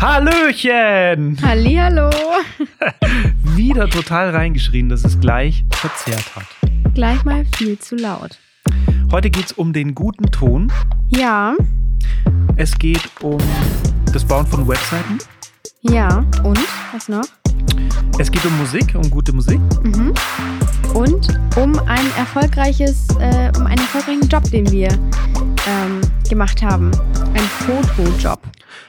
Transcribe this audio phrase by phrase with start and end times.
[0.00, 1.38] Hallöchen!
[1.42, 2.10] Hallihallo.
[3.56, 6.46] Wieder total reingeschrien, dass es gleich verzerrt hat.
[6.94, 8.38] Gleich mal viel zu laut.
[9.10, 10.70] Heute geht es um den guten Ton.
[11.08, 11.54] Ja,
[12.56, 13.38] Es geht um
[14.12, 15.18] das Bauen von Webseiten.
[15.82, 16.24] ja.
[16.42, 16.58] Und?
[16.92, 17.24] Was noch?
[18.18, 19.60] Es geht um Musik, um gute Musik.
[19.82, 20.12] Mhm.
[20.94, 24.88] Und um ein erfolgreiches, äh, um einen erfolgreichen Job, den wir
[25.66, 26.00] ähm,
[26.30, 26.92] gemacht haben.
[27.34, 28.40] Ein Fotojob.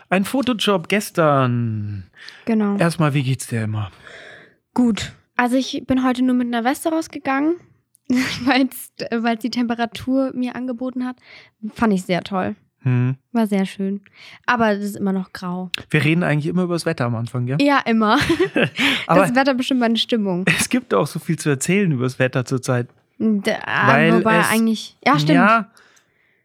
[0.10, 2.10] Ein Fotojob gestern.
[2.46, 2.78] Genau.
[2.78, 3.92] Erstmal, wie geht's dir immer?
[4.76, 5.14] Gut.
[5.36, 7.56] Also ich bin heute nur mit einer Weste rausgegangen,
[8.08, 11.18] weil es die Temperatur mir angeboten hat.
[11.74, 12.56] Fand ich sehr toll.
[12.86, 13.16] Hm.
[13.32, 14.02] War sehr schön.
[14.46, 15.70] Aber es ist immer noch grau.
[15.90, 17.58] Wir reden eigentlich immer über das Wetter am Anfang, ja?
[17.60, 18.20] Ja, immer.
[19.08, 20.46] Aber das Wetter bestimmt meine Stimmung.
[20.58, 22.88] es gibt auch so viel zu erzählen über das Wetter zurzeit.
[23.18, 24.98] D- ah, Weil Wobei es- eigentlich.
[25.06, 25.36] Ja, stimmt.
[25.36, 25.70] Ja,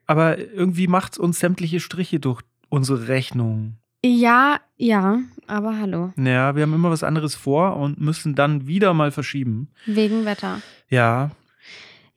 [0.07, 3.75] aber irgendwie macht es uns sämtliche Striche durch unsere Rechnung.
[4.05, 6.13] Ja, ja, aber hallo.
[6.17, 9.69] Ja, wir haben immer was anderes vor und müssen dann wieder mal verschieben.
[9.85, 10.63] Wegen Wetter.
[10.89, 11.33] Ja,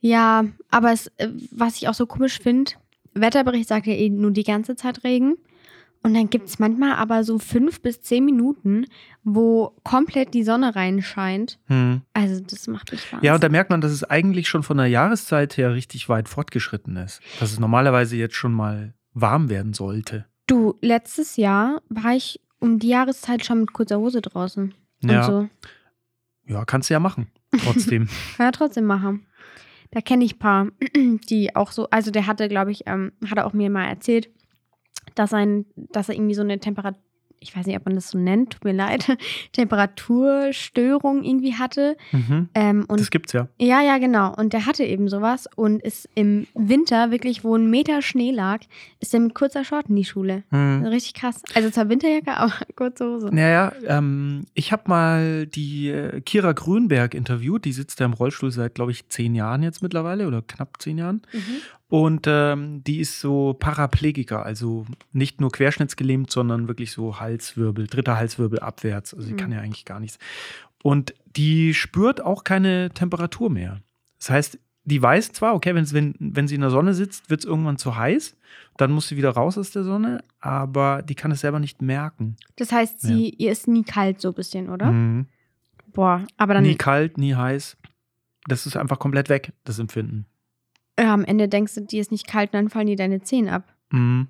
[0.00, 2.72] Ja, aber es, äh, was ich auch so komisch finde,
[3.14, 5.36] Wetterbericht sagt ja eh nur die ganze Zeit Regen.
[6.02, 8.84] Und dann gibt es manchmal aber so fünf bis zehn Minuten,
[9.22, 11.58] wo komplett die Sonne reinscheint.
[11.68, 12.02] hm.
[12.12, 13.24] Also das macht mich wahnsinnig.
[13.24, 16.28] ja, und da merkt man, dass es eigentlich schon von der Jahreszeit her richtig weit
[16.28, 17.22] fortgeschritten ist.
[17.40, 20.26] Dass es normalerweise jetzt schon mal warm werden sollte.
[20.46, 24.74] Du, letztes Jahr war ich um die Jahreszeit schon mit kurzer Hose draußen.
[25.02, 25.22] Ja.
[25.22, 25.48] so.
[26.46, 27.28] Ja, kannst du ja machen.
[27.64, 28.08] Trotzdem.
[28.36, 29.26] Kann er trotzdem machen.
[29.94, 30.68] Da kenne ich ein paar,
[31.30, 34.28] die auch so, also der hatte, glaube ich, ähm, hat er auch mir mal erzählt,
[35.14, 37.00] dass, ein, dass er irgendwie so eine Temperatur,
[37.44, 39.16] ich weiß nicht, ob man das so nennt, tut mir leid,
[39.52, 41.96] Temperaturstörung irgendwie hatte.
[42.12, 42.48] mhm.
[42.54, 43.48] Ähm, und Das gibt's ja.
[43.58, 44.34] ja, ja, genau.
[44.34, 48.60] Und der hatte eben sowas und ist im Winter wirklich, wo ein Meter Schnee lag,
[49.00, 50.42] ist er mit kurzer Short in die Schule.
[50.50, 50.84] Hm.
[50.86, 51.42] Richtig krass.
[51.54, 53.28] Also zwar Winterjacke, aber kurze Hose.
[53.30, 57.64] Naja, ähm, ich habe mal die äh, Kira Grünberg interviewt.
[57.64, 60.98] Die sitzt ja im Rollstuhl seit, glaube ich, zehn Jahren jetzt mittlerweile oder knapp zehn
[60.98, 61.22] Jahren.
[61.32, 61.40] Mhm.
[61.96, 68.16] Und ähm, die ist so Paraplegiker, also nicht nur querschnittsgelähmt, sondern wirklich so Halswirbel, dritter
[68.16, 69.14] Halswirbel abwärts.
[69.14, 69.36] Also sie Mhm.
[69.36, 70.18] kann ja eigentlich gar nichts.
[70.82, 73.80] Und die spürt auch keine Temperatur mehr.
[74.18, 77.46] Das heißt, die weiß zwar, okay, wenn, wenn sie in der Sonne sitzt, wird es
[77.46, 78.36] irgendwann zu heiß,
[78.76, 82.34] dann muss sie wieder raus aus der Sonne, aber die kann es selber nicht merken.
[82.56, 84.90] Das heißt, sie, ihr ist nie kalt so ein bisschen, oder?
[84.90, 85.26] Mhm.
[85.92, 87.76] Boah, aber dann Nie kalt, nie heiß.
[88.48, 90.26] Das ist einfach komplett weg, das Empfinden.
[90.98, 93.64] Ja, am Ende denkst du, dir ist nicht kalt, dann fallen dir deine Zehen ab.
[93.90, 94.28] Mhm.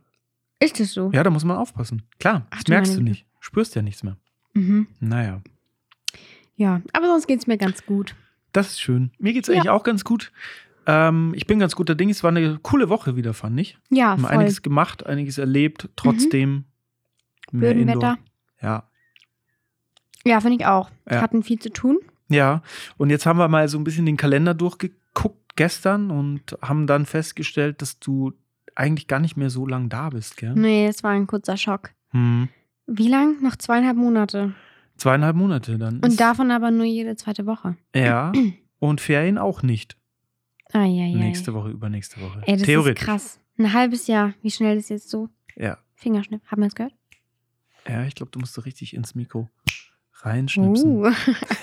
[0.60, 1.10] Ist das so?
[1.12, 2.02] Ja, da muss man aufpassen.
[2.18, 3.26] Klar, Ach das du merkst du nicht.
[3.40, 4.16] Spürst ja nichts mehr.
[4.54, 4.86] Mhm.
[5.00, 5.42] Naja.
[6.56, 8.14] Ja, aber sonst geht es mir ganz gut.
[8.52, 9.10] Das ist schön.
[9.18, 9.54] Mir geht es Ja.
[9.60, 10.32] eigentlich auch ganz gut.
[10.86, 12.08] Ähm, ich bin ganz guter Ding.
[12.10, 13.76] Es war eine coole Woche wieder, fand ich.
[13.90, 14.30] Ja, Haben voll.
[14.30, 16.64] einiges gemacht, einiges erlebt, trotzdem.
[17.50, 18.12] mehr Blöden Indoor.
[18.12, 18.18] Wetter.
[18.62, 18.88] Ja.
[20.24, 20.90] Ja, finde ich auch.
[21.10, 21.20] Ja.
[21.20, 21.98] Hatten viel zu tun.
[22.28, 22.62] Ja.
[22.96, 27.06] Und jetzt haben wir mal so ein bisschen den Kalender durchgeguckt gestern und haben dann
[27.06, 28.32] festgestellt, dass du
[28.74, 30.54] eigentlich gar nicht mehr so lang da bist, gell?
[30.54, 31.90] Nee, es war ein kurzer Schock.
[32.10, 32.48] Hm.
[32.86, 33.42] Wie lang?
[33.42, 34.54] Noch zweieinhalb Monate.
[34.96, 36.00] Zweieinhalb Monate dann.
[36.00, 37.76] Und davon aber nur jede zweite Woche.
[37.94, 38.32] Ja.
[38.78, 39.96] Und Ferien auch nicht.
[40.72, 41.14] Eieiei.
[41.14, 42.42] Nächste Woche, übernächste Woche.
[42.46, 43.02] Ey, das Theoretisch.
[43.02, 43.40] ist krass.
[43.56, 44.34] Ein halbes Jahr.
[44.42, 45.28] Wie schnell ist jetzt so?
[45.56, 45.78] Ja.
[45.94, 46.42] Fingerschnipp.
[46.46, 46.94] Haben wir es gehört?
[47.88, 49.48] Ja, ich glaube, du musst so richtig ins Mikro
[50.22, 51.04] reinschnipsen.
[51.04, 51.12] Uh.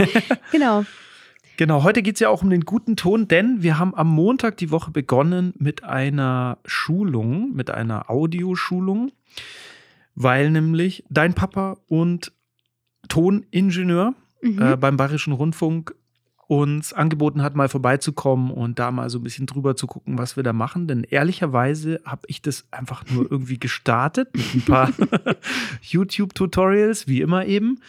[0.52, 0.86] genau.
[1.62, 4.58] Genau, heute geht es ja auch um den guten Ton, denn wir haben am Montag
[4.58, 9.12] die Woche begonnen mit einer Schulung, mit einer Audioschulung,
[10.16, 12.32] weil nämlich dein Papa und
[13.10, 14.60] Toningenieur Mhm.
[14.60, 15.94] äh, beim Bayerischen Rundfunk
[16.48, 20.36] uns angeboten hat, mal vorbeizukommen und da mal so ein bisschen drüber zu gucken, was
[20.36, 20.88] wir da machen.
[20.88, 24.90] Denn ehrlicherweise habe ich das einfach nur irgendwie gestartet mit ein paar
[25.84, 27.80] YouTube-Tutorials, wie immer eben,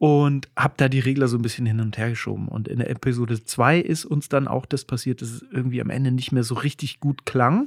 [0.00, 2.48] und habe da die Regler so ein bisschen hin und her geschoben.
[2.48, 5.90] Und in der Episode 2 ist uns dann auch das passiert, dass es irgendwie am
[5.90, 7.66] Ende nicht mehr so richtig gut klang.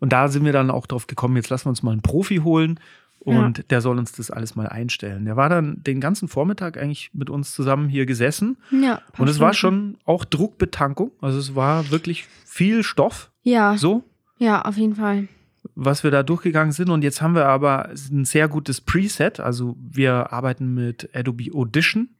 [0.00, 2.38] Und da sind wir dann auch drauf gekommen, jetzt lassen wir uns mal einen Profi
[2.38, 2.80] holen
[3.20, 5.24] und der soll uns das alles mal einstellen.
[5.24, 9.00] Der war dann den ganzen Vormittag eigentlich mit uns zusammen hier gesessen Ja.
[9.16, 11.12] und es war schon auch Druckbetankung.
[11.20, 14.02] Also es war wirklich viel Stoff, Ja, so,
[14.38, 15.28] ja, auf jeden Fall.
[15.74, 16.90] Was wir da durchgegangen sind.
[16.90, 19.40] Und jetzt haben wir aber ein sehr gutes Preset.
[19.40, 22.10] Also wir arbeiten mit Adobe Audition,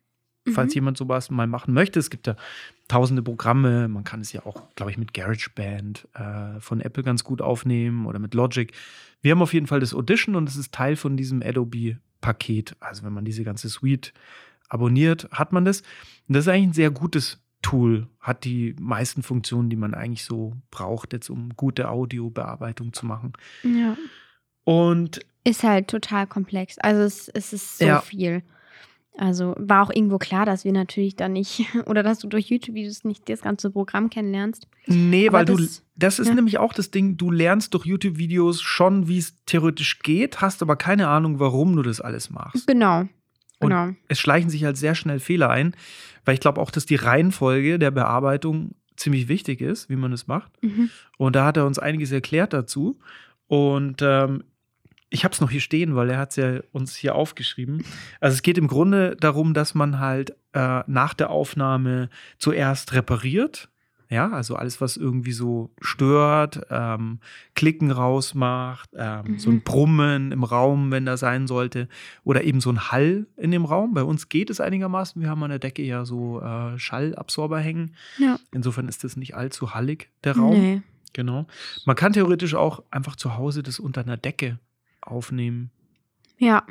[0.53, 0.77] falls Mhm.
[0.77, 1.99] jemand sowas mal machen möchte.
[1.99, 2.37] Es gibt ja
[2.89, 3.89] tausende Programme.
[3.89, 8.07] Man kann es ja auch, glaube ich, mit GarageBand äh, von Apple ganz gut aufnehmen
[8.07, 8.73] oder mit Logic.
[9.23, 12.77] Wir haben auf jeden Fall das Audition und es ist Teil von diesem Adobe-Paket.
[12.81, 14.13] Also wenn man diese ganze Suite
[14.69, 15.81] abonniert, hat man das.
[16.29, 20.25] Und das ist eigentlich ein sehr gutes Tool hat die meisten Funktionen, die man eigentlich
[20.25, 23.33] so braucht, jetzt um gute Audiobearbeitung zu machen.
[23.63, 23.97] Ja.
[24.65, 26.79] Und Ist halt total komplex.
[26.79, 28.01] Also es, es ist so Ja.
[28.01, 28.43] viel.
[29.17, 33.05] Also war auch irgendwo klar, dass wir natürlich da nicht, oder dass du durch YouTube-Videos
[33.05, 34.67] nicht das ganze Programm kennenlernst.
[34.87, 36.35] nee, Aber weil du, das- das ist ja.
[36.35, 40.75] nämlich auch das Ding, du lernst durch YouTube-Videos schon, wie es theoretisch geht, hast aber
[40.77, 42.67] keine Ahnung, warum du das alles machst.
[42.67, 43.05] Genau.
[43.61, 43.91] Und Genau.
[44.09, 45.75] es schleichen sich halt sehr schnell Fehler ein,
[46.25, 50.27] weil ich glaube auch, dass die Reihenfolge der Bearbeitung ziemlich wichtig ist, wie man es
[50.27, 50.51] macht.
[50.63, 50.91] Mhm.
[51.19, 52.99] Und da hat er uns einiges erklärt dazu.
[53.47, 54.45] Und ähm,
[55.11, 57.85] ich habe es noch hier stehen, weil er hat es ja uns hier aufgeschrieben.
[58.21, 62.09] Also es geht im Grunde darum, dass man halt äh, nach der Aufnahme
[62.39, 63.69] zuerst repariert.
[64.15, 67.19] Ja, also alles, was irgendwie so stört, ähm,
[67.55, 69.63] Klicken rausmacht, ähm, so ein Mhm.
[69.63, 71.89] Brummen im Raum, wenn da sein sollte,
[72.23, 73.93] oder eben so ein Hall in dem Raum.
[73.93, 75.21] Bei uns geht es einigermaßen.
[75.21, 77.95] Wir haben an der Decke ja so äh, Schallabsorber hängen.
[78.19, 78.39] Ja.
[78.53, 80.61] Insofern ist das nicht allzu hallig, der Raum.
[80.61, 80.83] Nee.
[81.13, 81.47] Genau.
[81.87, 84.59] Man kann theoretisch auch einfach zu Hause das unter einer Decke
[85.01, 85.71] aufnehmen,
[86.39, 86.63] Ja.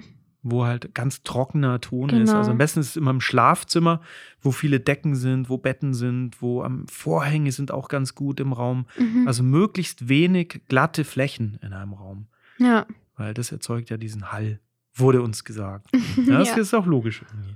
[0.43, 2.27] Wo halt ganz trockener Ton ist.
[2.27, 2.37] Genau.
[2.37, 4.01] Also am besten ist es immer im Schlafzimmer,
[4.41, 8.51] wo viele Decken sind, wo Betten sind, wo am Vorhänge sind auch ganz gut im
[8.53, 8.85] Raum.
[8.97, 9.27] Mhm.
[9.27, 12.85] Also möglichst wenig glatte Flächen in einem Raum, ja.
[13.15, 14.59] weil das erzeugt ja diesen Hall,
[14.93, 15.87] wurde uns gesagt.
[16.27, 16.57] Ja, das Ja.
[16.57, 17.55] ist auch logisch irgendwie.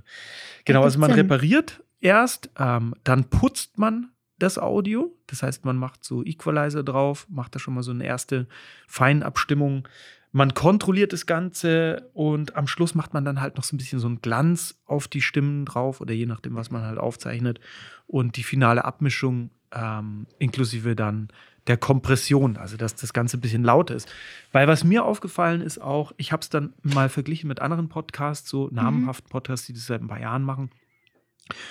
[0.64, 4.08] Genau, also man repariert erst, ähm, dann putzt man
[4.38, 5.14] das Audio.
[5.26, 8.46] Das heißt, man macht so Equalizer drauf, macht da schon mal so eine erste
[8.86, 9.86] Feinabstimmung.
[10.30, 13.98] Man kontrolliert das Ganze und am Schluss macht man dann halt noch so ein bisschen
[13.98, 17.60] so einen Glanz auf die Stimmen drauf oder je nachdem, was man halt aufzeichnet.
[18.06, 21.28] Und die finale Abmischung ähm, inklusive dann
[21.66, 24.10] der Kompression, also dass das Ganze ein bisschen lauter ist.
[24.52, 28.48] Weil was mir aufgefallen ist auch, ich habe es dann mal verglichen mit anderen Podcasts,
[28.48, 30.70] so namenhaften Podcasts, die das seit ein paar Jahren machen.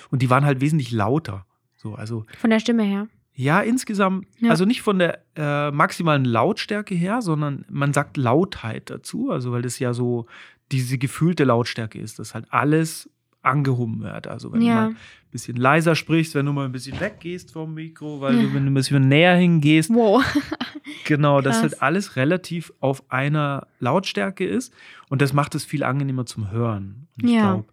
[0.09, 1.45] Und die waren halt wesentlich lauter.
[1.75, 3.07] So, also Von der Stimme her.
[3.39, 4.49] Ja, insgesamt, Ja.
[4.49, 9.61] also nicht von der äh, maximalen Lautstärke her, sondern man sagt Lautheit dazu, also weil
[9.61, 10.25] das ja so
[10.71, 13.09] diese gefühlte Lautstärke ist, dass halt alles
[13.43, 14.27] angehoben wird.
[14.27, 14.67] Also wenn Ja.
[14.69, 14.97] du mal ein
[15.31, 18.41] bisschen leiser sprichst, wenn du mal ein bisschen weggehst vom Mikro, weil Ja.
[18.41, 20.23] du, wenn du ein bisschen näher hingehst, Wow.
[21.05, 24.73] genau, dass halt alles relativ auf einer Lautstärke ist
[25.09, 27.07] und das macht es viel angenehmer zum Hören.
[27.17, 27.41] Und ich Ja.
[27.41, 27.65] glaube,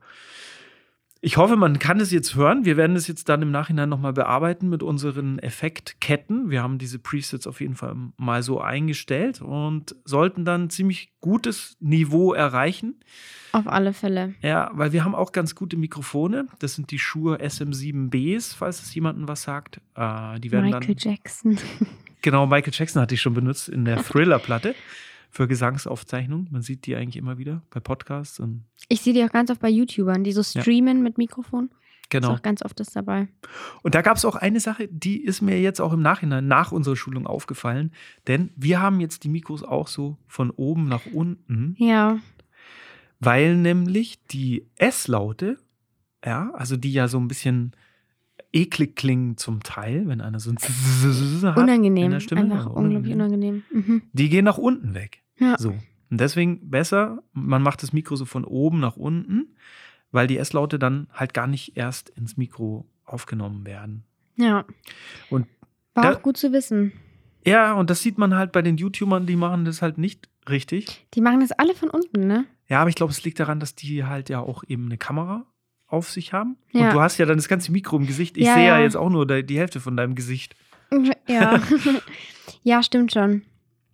[1.24, 2.66] ich hoffe, man kann es jetzt hören.
[2.66, 6.50] Wir werden es jetzt dann im Nachhinein nochmal bearbeiten mit unseren Effektketten.
[6.50, 11.78] Wir haben diese Presets auf jeden Fall mal so eingestellt und sollten dann ziemlich gutes
[11.80, 13.00] Niveau erreichen.
[13.52, 14.34] Auf alle Fälle.
[14.42, 16.46] Ja, weil wir haben auch ganz gute Mikrofone.
[16.58, 19.80] Das sind die Shure SM7Bs, falls es jemandem was sagt.
[19.94, 21.12] Äh, die werden Michael dann.
[21.12, 21.58] Jackson.
[22.20, 24.74] Genau, Michael Jackson hatte ich schon benutzt in der Thriller-Platte
[25.34, 26.48] für Gesangsaufzeichnungen.
[26.52, 29.60] Man sieht die eigentlich immer wieder bei Podcasts und Ich sehe die auch ganz oft
[29.60, 31.70] bei YouTubern, die so streamen mit Mikrofon.
[32.08, 32.28] genau.
[32.32, 33.26] Ist auch ganz oft das dabei.
[33.82, 36.70] Und da gab es auch eine Sache, die ist mir jetzt auch im Nachhinein nach
[36.70, 37.90] unserer Schulung aufgefallen.
[38.28, 42.18] Denn wir haben jetzt die Mikros auch so von oben nach unten, Ja.
[43.18, 45.58] weil nämlich die S-Laute,
[46.24, 47.72] ja, also die ja so ein bisschen
[48.52, 52.10] eklig klingen zum Teil, wenn einer so ein hat in Unangenehm.
[52.12, 52.42] der Stimme.
[52.42, 53.64] Einfach Ja, unglaublich unangenehm.
[53.72, 54.02] Mhm.
[54.12, 55.22] Die gehen nach unten weg.
[55.38, 55.56] Ja.
[55.58, 55.70] So.
[56.10, 59.56] Und deswegen besser, man macht das Mikro so von oben nach unten,
[60.12, 64.04] weil die S-Laute dann halt gar nicht erst ins Mikro aufgenommen werden.
[64.36, 64.64] Ja.
[65.30, 65.46] Und
[65.94, 66.92] War da- auch gut zu wissen.
[67.46, 71.06] Ja, und das sieht man halt bei den YouTubern, die machen das halt nicht richtig.
[71.14, 72.46] Die machen das alle von unten, ne?
[72.68, 75.44] Ja, aber ich glaube, es liegt daran, dass die halt ja auch eben eine Kamera
[75.86, 76.56] auf sich haben.
[76.72, 76.86] Ja.
[76.88, 78.38] Und du hast ja dann das ganze Mikro im Gesicht.
[78.38, 78.82] Ich Ja, sehe ja ja.
[78.84, 80.56] jetzt auch nur die Hälfte von deinem Gesicht.
[81.28, 81.60] Ja.
[82.62, 83.42] ja, stimmt schon.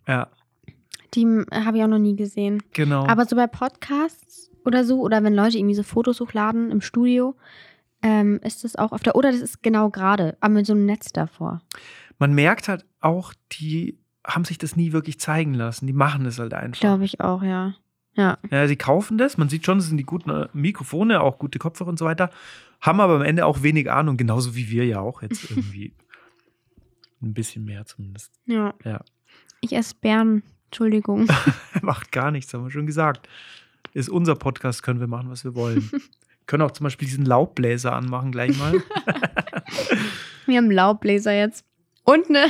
[0.07, 0.29] Ja,
[1.13, 2.61] Die äh, habe ich auch noch nie gesehen.
[2.73, 3.05] genau.
[3.05, 7.35] Aber so bei Podcasts oder so, oder wenn Leute irgendwie so Fotos hochladen im Studio,
[8.01, 10.85] ähm, ist das auch auf der, oder das ist genau gerade, aber mit so einem
[10.85, 11.61] Netz davor.
[12.19, 15.87] man merkt halt auch, die haben sich das nie wirklich zeigen lassen.
[15.87, 16.79] Die machen das halt einfach.
[16.79, 17.73] Glaube ich auch, ja.
[18.13, 18.37] Ja.
[18.51, 19.37] Ja, sie kaufen das.
[19.37, 22.29] Man sieht schon, es sind die guten äh, Mikrofone, auch gute Kopfhörer und so weiter.
[22.81, 25.93] Haben aber am Ende auch wenig Ahnung, genauso wie wir ja auch jetzt irgendwie.
[27.21, 28.33] Ein bisschen mehr zumindest.
[28.45, 28.73] Ja.
[28.83, 29.01] Ja.
[29.61, 30.43] Ich esse Bären.
[30.71, 31.27] Entschuldigung.
[31.81, 33.27] Macht gar nichts, haben wir schon gesagt.
[33.93, 35.91] Ist unser Podcast, können wir machen, was wir wollen.
[36.45, 38.73] können auch zum Beispiel diesen Laubbläser anmachen gleich mal.
[40.47, 41.65] Wir haben einen Laubbläser jetzt.
[42.03, 42.45] Und eine,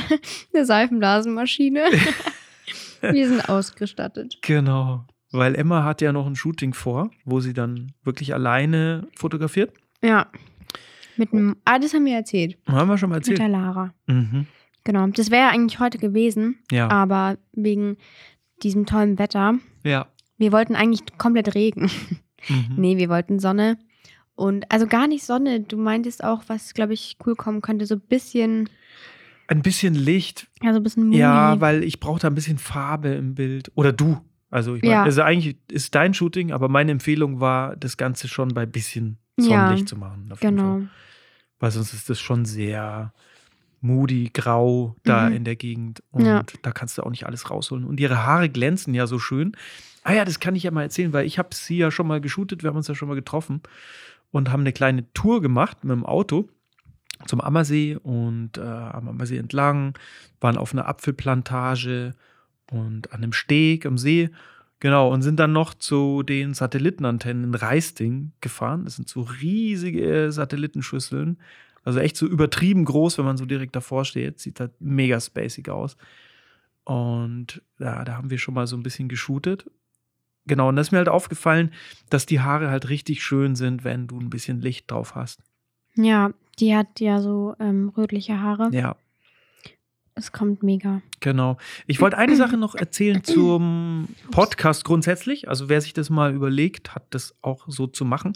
[0.54, 1.84] eine Seifenblasenmaschine.
[3.02, 4.38] Wir sind ausgestattet.
[4.40, 5.04] genau.
[5.30, 9.72] Weil Emma hat ja noch ein Shooting vor, wo sie dann wirklich alleine fotografiert.
[10.02, 10.26] Ja.
[11.16, 11.56] Mit einem.
[11.64, 12.56] Ah, das haben wir erzählt.
[12.66, 13.38] Haben wir schon mal Mit erzählt.
[13.40, 13.94] der Lara.
[14.06, 14.46] Mhm.
[14.84, 15.06] Genau.
[15.08, 16.88] Das wäre ja eigentlich heute gewesen, Ja.
[16.88, 17.96] aber wegen
[18.62, 19.54] diesem tollen Wetter.
[19.84, 20.06] Ja.
[20.38, 21.90] Wir wollten eigentlich komplett Regen.
[22.48, 22.66] Mhm.
[22.76, 23.78] Nee, wir wollten Sonne.
[24.34, 25.60] und also gar nicht Sonne.
[25.60, 28.68] Du meintest auch, was glaube ich cool kommen könnte, so ein bisschen,
[29.46, 31.18] Ein bisschen Licht, ja, so ein bisschen Moody.
[31.18, 33.70] ja, weil ich brauche da ein bisschen Farbe im Bild.
[33.76, 34.18] Oder du.
[34.50, 35.02] Also, ich meine, Ja.
[35.04, 39.44] also eigentlich ist dein Shooting, aber meine Empfehlung war, das Ganze schon bei bisschen Ja,
[39.44, 40.24] Sonnenlicht zu machen.
[40.24, 40.50] jeden Fall.
[40.50, 40.80] genau.
[41.60, 43.12] Weil sonst ist das schon sehr
[43.82, 45.36] moody, grau da Mhm.
[45.36, 46.02] in der Gegend.
[46.10, 46.42] Und Ja.
[46.62, 47.84] da kannst du auch nicht alles rausholen.
[47.84, 49.52] Und ihre Haare glänzen ja so schön.
[50.04, 52.20] Ah ja, das kann ich ja mal erzählen, weil ich habe sie ja schon mal
[52.20, 53.60] geshootet, wir haben uns ja schon mal getroffen
[54.30, 56.48] und haben eine kleine Tour gemacht mit dem Auto
[57.26, 59.96] zum Ammersee und äh, am Ammersee entlang,
[60.40, 62.14] waren auf einer Apfelplantage
[62.70, 64.30] und an einem Steg am See.
[64.80, 68.84] Genau, und sind dann noch zu den Satellitenantennen in Reisting gefahren.
[68.84, 71.38] Das sind so riesige Satellitenschüsseln.
[71.84, 74.38] Also echt so übertrieben groß, wenn man so direkt davor steht.
[74.38, 75.96] Sieht halt mega spacig aus.
[76.84, 79.70] Und ja, da haben wir schon mal so ein bisschen geshootet.
[80.46, 81.72] Genau, und da ist mir halt aufgefallen,
[82.10, 85.40] dass die Haare halt richtig schön sind, wenn du ein bisschen Licht drauf hast.
[85.94, 88.68] Ja, die hat ja so ähm, rötliche Haare.
[88.72, 88.96] Ja,
[90.14, 91.00] Es kommt mega.
[91.20, 91.56] Genau.
[91.86, 95.48] Ich wollte eine Sache noch erzählen zum Podcast grundsätzlich.
[95.48, 98.34] Also wer sich das mal überlegt, hat das auch so zu machen,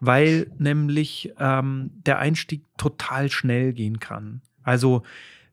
[0.00, 4.40] weil nämlich ähm, der Einstieg total schnell gehen kann.
[4.62, 5.02] Also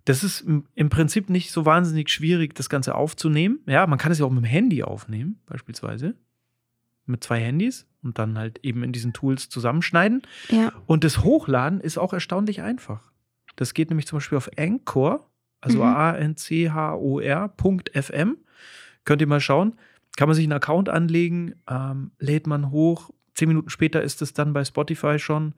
[0.06, 3.60] das ist im, Prinzip nicht so wahnsinnig schwierig, das Ganze aufzunehmen.
[3.66, 6.16] Ja, man kann es ja auch mit dem Handy aufnehmen, beispielsweise.
[7.06, 10.22] Mit zwei Handys und dann halt eben in diesen Tools zusammenschneiden.
[10.50, 10.72] Ja.
[10.86, 13.12] Und das Hochladen ist auch erstaunlich einfach.
[13.58, 15.27] Das geht nämlich zum Beispiel auf Anchor,
[15.62, 15.84] also Mhm.
[17.08, 18.38] A-N-C-H-O-R.fm.
[19.06, 19.76] Könnt ihr mal schauen.
[20.16, 23.12] Kann man sich einen Account anlegen, ähm, lädt man hoch.
[23.36, 25.54] Zehn Minuten später ist es dann bei Spotify schon.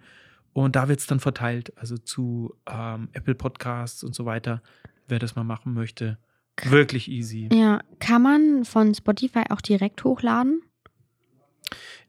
[0.51, 4.61] Und da wird es dann verteilt, also zu ähm, Apple Podcasts und so weiter,
[5.07, 6.17] wer das mal machen möchte.
[6.65, 7.47] Wirklich easy.
[7.53, 10.61] Ja, kann man von Spotify auch direkt hochladen?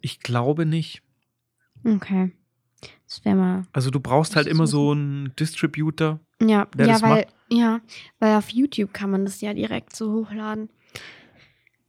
[0.00, 1.02] Ich glaube nicht.
[1.84, 2.32] Okay.
[3.06, 3.62] Das wäre mal.
[3.72, 6.20] Also du brauchst halt immer so einen Distributor.
[6.40, 7.80] Ja, ja, weil, ja,
[8.18, 10.70] weil auf YouTube kann man das ja direkt so hochladen.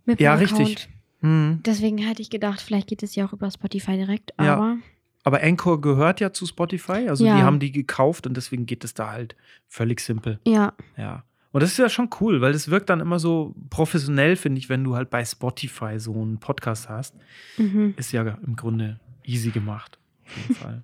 [0.06, 0.90] Mit Ja, richtig.
[1.22, 1.62] Hm.
[1.66, 4.56] Deswegen hätte ich gedacht, vielleicht geht es ja auch über Spotify direkt, Ja.
[4.56, 4.78] aber
[5.24, 7.36] Aber Anchor gehört ja zu Spotify, also Ja.
[7.38, 9.36] die haben die gekauft und deswegen geht es da halt
[9.68, 10.40] völlig simpel.
[10.48, 11.24] ja, Ja.
[11.54, 14.70] Und das ist ja schon cool, weil das wirkt dann immer so professionell, finde ich,
[14.70, 17.14] wenn du halt bei Spotify so einen Podcast hast.
[17.58, 17.94] mhm.
[17.98, 20.00] Ist ja im Grunde easy gemacht.
[20.32, 20.84] Auf jeden Fall.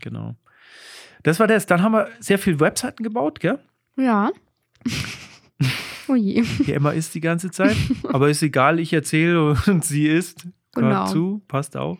[0.00, 0.36] Genau.
[1.22, 1.66] Das war das.
[1.66, 3.58] Dann haben wir sehr viele Webseiten gebaut, gell?
[3.96, 4.30] ja.
[6.08, 6.42] oh je.
[6.58, 7.76] Wie immer ist die ganze Zeit.
[8.04, 10.44] Aber ist egal, ich erzähle und sie ist.
[10.44, 11.06] Hört Genau.
[11.06, 11.98] zu, passt auf.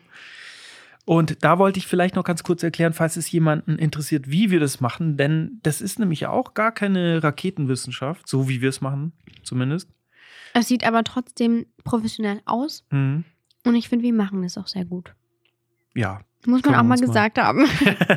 [1.05, 4.59] Und da wollte ich vielleicht noch ganz kurz erklären, falls es jemanden interessiert, wie wir
[4.59, 9.13] das machen, denn das ist nämlich auch gar keine Raketenwissenschaft, so wie wir es machen,
[9.43, 9.89] zumindest.
[10.53, 13.23] Es sieht aber trotzdem professionell aus Mhm.
[13.65, 15.13] und ich finde, wir machen das auch sehr gut.
[15.93, 16.21] Ja.
[16.47, 17.65] Muss man auch mal uns mal- gesagt haben.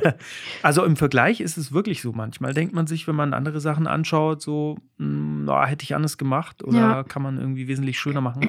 [0.62, 2.12] also im Vergleich ist es wirklich so.
[2.12, 6.18] Manchmal denkt man sich, wenn man andere Sachen anschaut, so, hm, na, hätte ich anders
[6.18, 7.02] gemacht oder Ja.
[7.04, 8.48] kann man irgendwie wesentlich schöner machen.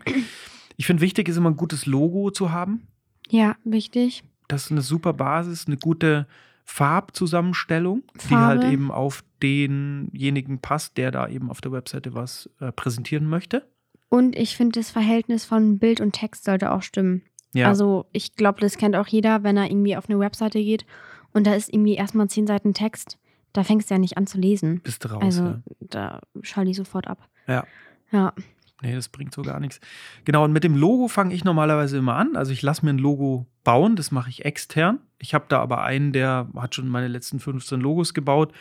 [0.78, 2.88] Ich finde, wichtig ist immer ein gutes Logo zu haben.
[3.30, 4.24] ja, wichtig.
[4.48, 6.26] Das ist eine super Basis, eine gute
[6.66, 8.46] Farbzusammenstellung, die Farbe.
[8.64, 13.68] halt eben auf denjenigen passt, der da eben auf der Webseite was äh, präsentieren möchte.
[14.10, 17.22] Und ich finde, das Verhältnis von Bild und Text sollte auch stimmen.
[17.54, 20.86] Ja, Also ich glaube, das kennt auch jeder, wenn er irgendwie auf eine Webseite geht
[21.34, 23.18] und da ist irgendwie erstmal zehn Seiten Text,
[23.54, 24.82] da fängst du ja nicht an zu lesen.
[24.84, 25.24] bist du raus.
[25.24, 25.62] Also ja.
[25.80, 27.28] da schalte ich sofort ab.
[27.48, 27.66] Ja.
[28.12, 28.34] Ja.
[28.82, 29.80] Nee, das bringt so gar nichts.
[30.24, 32.36] Genau, und mit dem Logo fange ich normalerweise immer an.
[32.36, 35.00] Also ich lasse mir ein Logo bauen, das mache ich extern.
[35.18, 38.54] Ich habe da aber einen, der hat schon meine letzten 15 Logos gebaut.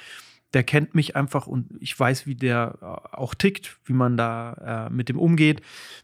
[0.55, 4.87] Der kennt mich einfach und ich weiß, wie der äh, auch tickt, wie man da
[4.89, 5.61] äh, mit dem umgeht.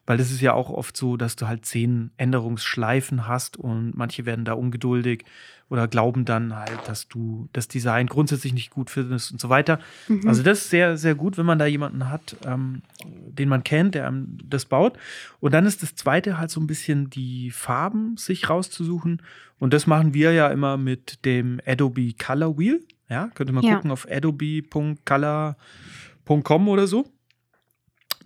[0.07, 4.27] Weil das ist ja auch oft so, dass du halt zehn Änderungsschleifen hast und manche
[4.27, 5.25] werden da ungeduldig
[5.71, 9.81] oder glauben dann halt, dass du das Design grundsätzlich nicht gut findest und so weiter.
[10.09, 10.29] Mhm.
[10.29, 13.95] Also das ist sehr, sehr gut, wenn man da jemanden hat, ähm, den man kennt,
[13.95, 14.99] der einem das baut.
[15.41, 19.23] Und dann ist das Zweite halt so ein bisschen die Farben sich rauszusuchen.
[19.59, 22.85] Und das machen wir ja immer mit dem Adobe Color Wheel.
[23.09, 23.77] Ja, könnt ihr mal Ja.
[23.77, 27.07] gucken auf adobe.color.com oder so.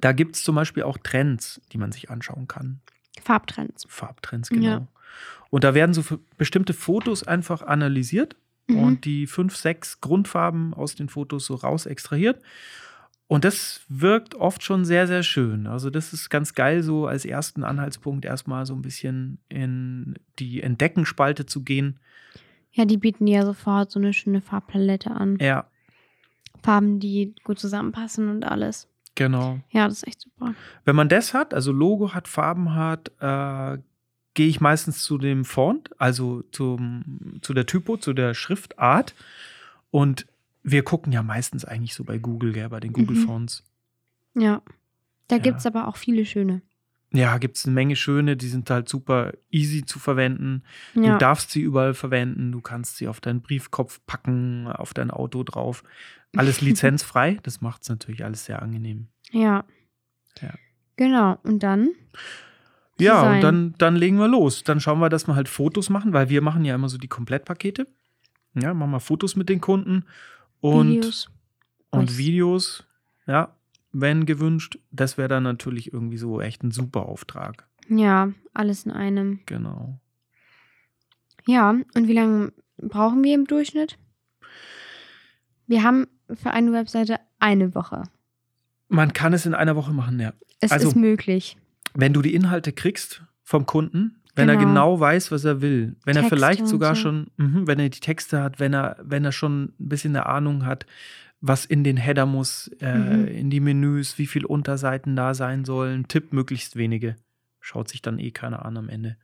[0.00, 2.80] Da gibt es zum Beispiel auch Trends, die man sich anschauen kann.
[3.22, 3.84] Farbtrends.
[3.88, 4.64] Farbtrends, genau.
[4.64, 4.86] Ja.
[5.50, 6.02] Und da werden so
[6.36, 8.36] bestimmte Fotos einfach analysiert
[8.70, 8.78] Mhm.
[8.78, 12.42] und die fünf, sechs Grundfarben aus den Fotos so raus extrahiert.
[13.26, 15.66] Und das wirkt oft schon sehr, sehr schön.
[15.66, 20.62] Also, das ist ganz geil, so als ersten Anhaltspunkt erstmal so ein bisschen in die
[20.62, 21.98] Entdeckenspalte zu gehen.
[22.72, 25.38] Ja, die bieten ja sofort so eine schöne Farbpalette an.
[25.40, 25.66] Ja,
[26.62, 28.88] Farben, die gut zusammenpassen und alles.
[29.14, 29.60] genau.
[29.70, 30.54] Ja, das ist echt super.
[30.84, 33.78] Wenn man das hat, also Logo hat, Farben hat, äh,
[34.38, 39.16] gehe ich meistens zu dem Font, also zum, zu der Typo, zu der Schriftart.
[39.90, 40.26] Und
[40.62, 43.64] wir gucken ja meistens eigentlich so bei Google, gell, bei den Google-Fonts.
[44.36, 44.62] Ja.
[45.26, 45.42] Da Ja.
[45.42, 46.62] gibt es aber auch viele schöne.
[47.12, 50.62] Ja, gibt es eine Menge schöne, die sind halt super easy zu verwenden.
[50.94, 51.14] Ja.
[51.14, 55.42] Du darfst sie überall verwenden, du kannst sie auf deinen Briefkopf packen, auf dein Auto
[55.42, 55.82] drauf.
[56.36, 59.08] Alles lizenzfrei, das macht es natürlich alles sehr angenehm.
[59.32, 59.64] ja.
[60.40, 60.54] Ja.
[60.94, 61.38] Genau.
[61.42, 61.90] Und dann?
[63.00, 63.34] Ja, Design.
[63.36, 64.64] und dann, dann legen wir los.
[64.64, 67.08] Dann schauen wir, dass wir halt Fotos machen, weil wir machen ja immer so die
[67.08, 67.86] Komplettpakete.
[68.54, 70.04] Ja, machen wir Fotos mit den Kunden
[70.60, 71.30] und Videos.
[71.90, 72.18] und.
[72.18, 72.84] Videos,
[73.26, 73.54] ja,
[73.92, 74.78] wenn gewünscht.
[74.90, 77.66] Das wäre dann natürlich irgendwie so echt ein super Auftrag.
[77.88, 79.40] Ja, alles in einem.
[79.46, 80.00] Genau.
[81.46, 83.98] Ja, und wie lange brauchen wir im Durchschnitt?
[85.66, 88.02] Wir haben für eine Webseite eine Woche.
[88.88, 90.32] Man kann es in einer Woche machen, ja.
[90.60, 91.56] Es Also- ist möglich.
[91.94, 94.68] Wenn du die Inhalte kriegst vom Kunden, wenn er Genau.
[94.68, 97.02] genau weiß, was er will, wenn er Texte vielleicht und sogar so.
[97.02, 100.26] schon, mhm, wenn er die Texte hat, wenn er, wenn er schon ein bisschen eine
[100.26, 100.86] Ahnung hat,
[101.40, 103.26] was in den Header muss, äh, Mhm.
[103.28, 107.16] in die Menüs, wie viele Unterseiten da sein sollen, Tipp möglichst wenige.
[107.60, 109.16] Schaut sich dann eh keiner an am Ende.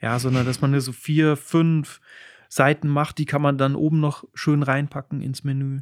[0.00, 2.00] Ja, sondern dass man nur so vier, fünf
[2.48, 5.80] Seiten macht, die kann man dann oben noch schön reinpacken ins Menü.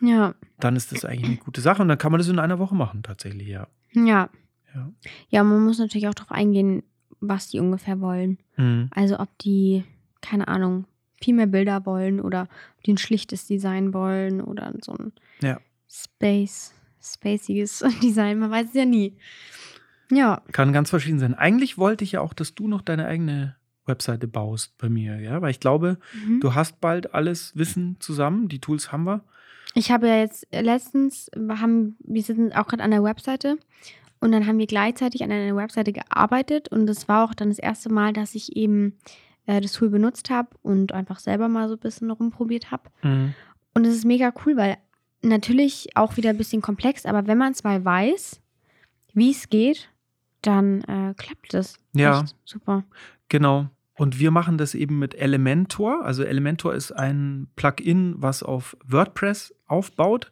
[0.00, 2.60] Ja, Dann ist das eigentlich eine gute Sache und dann kann man das in einer
[2.60, 3.66] Woche machen, tatsächlich, ja.
[3.92, 4.30] ja.
[4.74, 4.90] Ja.
[5.28, 6.82] Ja, man muss natürlich auch darauf eingehen,
[7.20, 8.38] was die ungefähr wollen.
[8.56, 8.90] Mhm.
[8.94, 9.84] Also ob die,
[10.20, 10.84] keine Ahnung,
[11.20, 12.42] viel mehr Bilder wollen oder
[12.76, 15.58] ob die ein schlichtes Design wollen oder so ein Ja.
[15.90, 16.72] Space,
[17.02, 18.38] spaciges Design.
[18.38, 19.16] Man weiß es ja nie.
[20.10, 21.34] Ja, Kann ganz verschieden sein.
[21.34, 25.40] Eigentlich wollte ich ja auch, dass du noch deine eigene Webseite baust bei mir, ja,
[25.42, 26.40] weil ich glaube, mhm.
[26.40, 29.22] du hast bald alles Wissen zusammen, die Tools haben wir.
[29.74, 33.58] ich habe ja jetzt letztens, wir haben, wir sind auch gerade an der Webseite
[34.20, 37.58] und dann haben wir gleichzeitig an einer Webseite gearbeitet und das war auch dann das
[37.58, 38.98] erste Mal, dass ich eben
[39.46, 42.82] äh, das Tool benutzt habe und einfach selber mal so ein bisschen rumprobiert habe.
[43.74, 44.76] Und es ist mega cool, weil
[45.22, 48.40] natürlich auch wieder ein bisschen komplex, aber wenn man es mal weiß,
[49.14, 49.88] wie es geht,
[50.42, 51.78] dann äh, klappt es.
[51.94, 52.20] Ja.
[52.22, 52.84] Echt super.
[53.28, 53.68] Genau.
[53.94, 56.04] Und wir machen das eben mit Elementor.
[56.04, 60.30] Also Elementor ist ein Plugin, was auf WordPress aufbaut.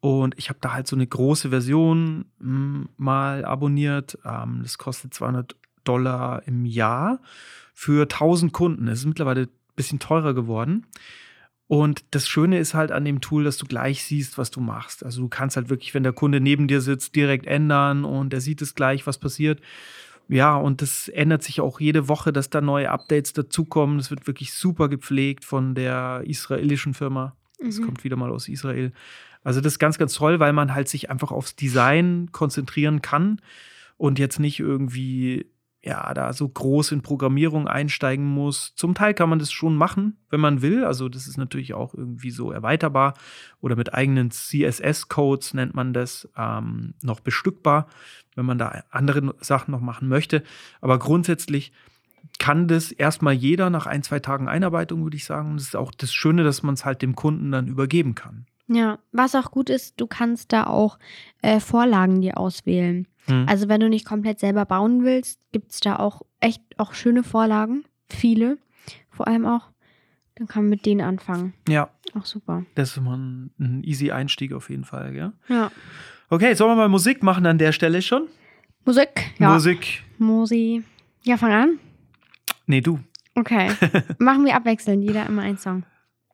[0.00, 4.18] Und ich habe da halt so eine große Version mm, mal abonniert.
[4.24, 7.20] Ähm, das kostet 200 Dollar im Jahr
[7.74, 8.88] für 1000 Kunden.
[8.88, 10.86] Es ist mittlerweile ein bisschen teurer geworden.
[11.66, 15.04] Und das Schöne ist halt an dem Tool, dass du gleich siehst, was du machst.
[15.04, 18.40] Also du kannst halt wirklich, wenn der Kunde neben dir sitzt, direkt ändern und er
[18.40, 19.60] sieht es gleich, was passiert.
[20.28, 23.98] Ja, und das ändert sich auch jede Woche, dass da neue Updates dazukommen.
[23.98, 27.34] Das wird wirklich super gepflegt von der israelischen Firma.
[27.62, 27.84] Das Mhm.
[27.86, 28.92] kommt wieder mal aus Israel.
[29.48, 33.40] Also das ist ganz, ganz toll, weil man halt sich einfach aufs Design konzentrieren kann
[33.96, 35.46] und jetzt nicht irgendwie,
[35.82, 38.74] ja, da so groß in Programmierung einsteigen muss.
[38.76, 40.84] Zum Teil kann man das schon machen, wenn man will.
[40.84, 43.14] Also das ist natürlich auch irgendwie so erweiterbar
[43.62, 47.86] oder mit eigenen CSS-Codes nennt man das ähm, noch bestückbar,
[48.36, 50.42] wenn man da andere Sachen noch machen möchte.
[50.82, 51.72] Aber grundsätzlich
[52.38, 55.54] kann das erstmal jeder nach ein, zwei Tagen Einarbeitung, würde ich sagen.
[55.54, 58.44] Das ist auch das Schöne, dass man es halt dem Kunden dann übergeben kann.
[58.68, 60.98] Ja, was auch gut ist, du kannst da auch
[61.42, 63.08] äh, Vorlagen dir auswählen.
[63.26, 63.46] Hm.
[63.48, 67.22] Also wenn du nicht komplett selber bauen willst, gibt es da auch echt auch schöne
[67.22, 67.84] Vorlagen.
[68.10, 68.58] Viele.
[69.10, 69.70] Vor allem auch.
[70.34, 71.52] Dann kann man mit denen anfangen.
[71.68, 72.64] ja, Auch super.
[72.76, 75.12] das ist immer ein, ein easy Einstieg auf jeden Fall.
[75.12, 75.32] Gell?
[75.48, 75.72] Ja.
[76.30, 78.28] Okay, sollen wir mal Musik machen an der Stelle schon?
[78.84, 79.32] Musik.
[79.38, 79.52] Ja.
[79.52, 80.04] Musik.
[80.18, 80.84] Musi.
[81.24, 81.78] Ja, fang an.
[82.66, 83.00] Nee, du.
[83.34, 83.70] Okay.
[84.18, 85.84] Machen wir abwechselnd, jeder immer einen Song.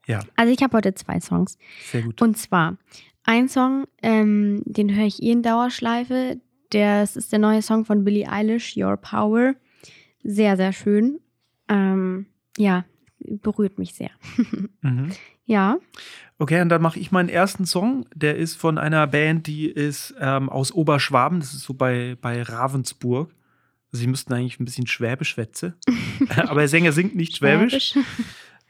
[0.07, 0.21] Ja.
[0.37, 1.59] Also ich habe heute zwei Songs.
[1.91, 2.21] Sehr gut.
[2.21, 2.77] Und zwar
[3.25, 6.41] ein Song, ähm, den höre ich eh in Dauerschleife.
[6.71, 9.55] Das ist der neue Song von Billie Eilish, Your Power.
[10.23, 11.21] Sehr, sehr schön.
[11.69, 12.85] Ähm, ja,
[13.19, 14.11] berührt mich sehr.
[14.83, 15.13] Mhm.
[15.47, 15.79] Ja.
[16.39, 18.07] Okay, und dann mache ich meinen ersten Song.
[18.15, 21.41] Der ist von einer Band, die ist ähm, aus Oberschwaben.
[21.41, 23.31] Das ist so bei, bei Ravensburg.
[23.93, 25.75] Also, sie müssten eigentlich ein bisschen Schwäbisch schwätze.
[26.37, 27.95] Aber der Sänger singt nicht Schwäbisch.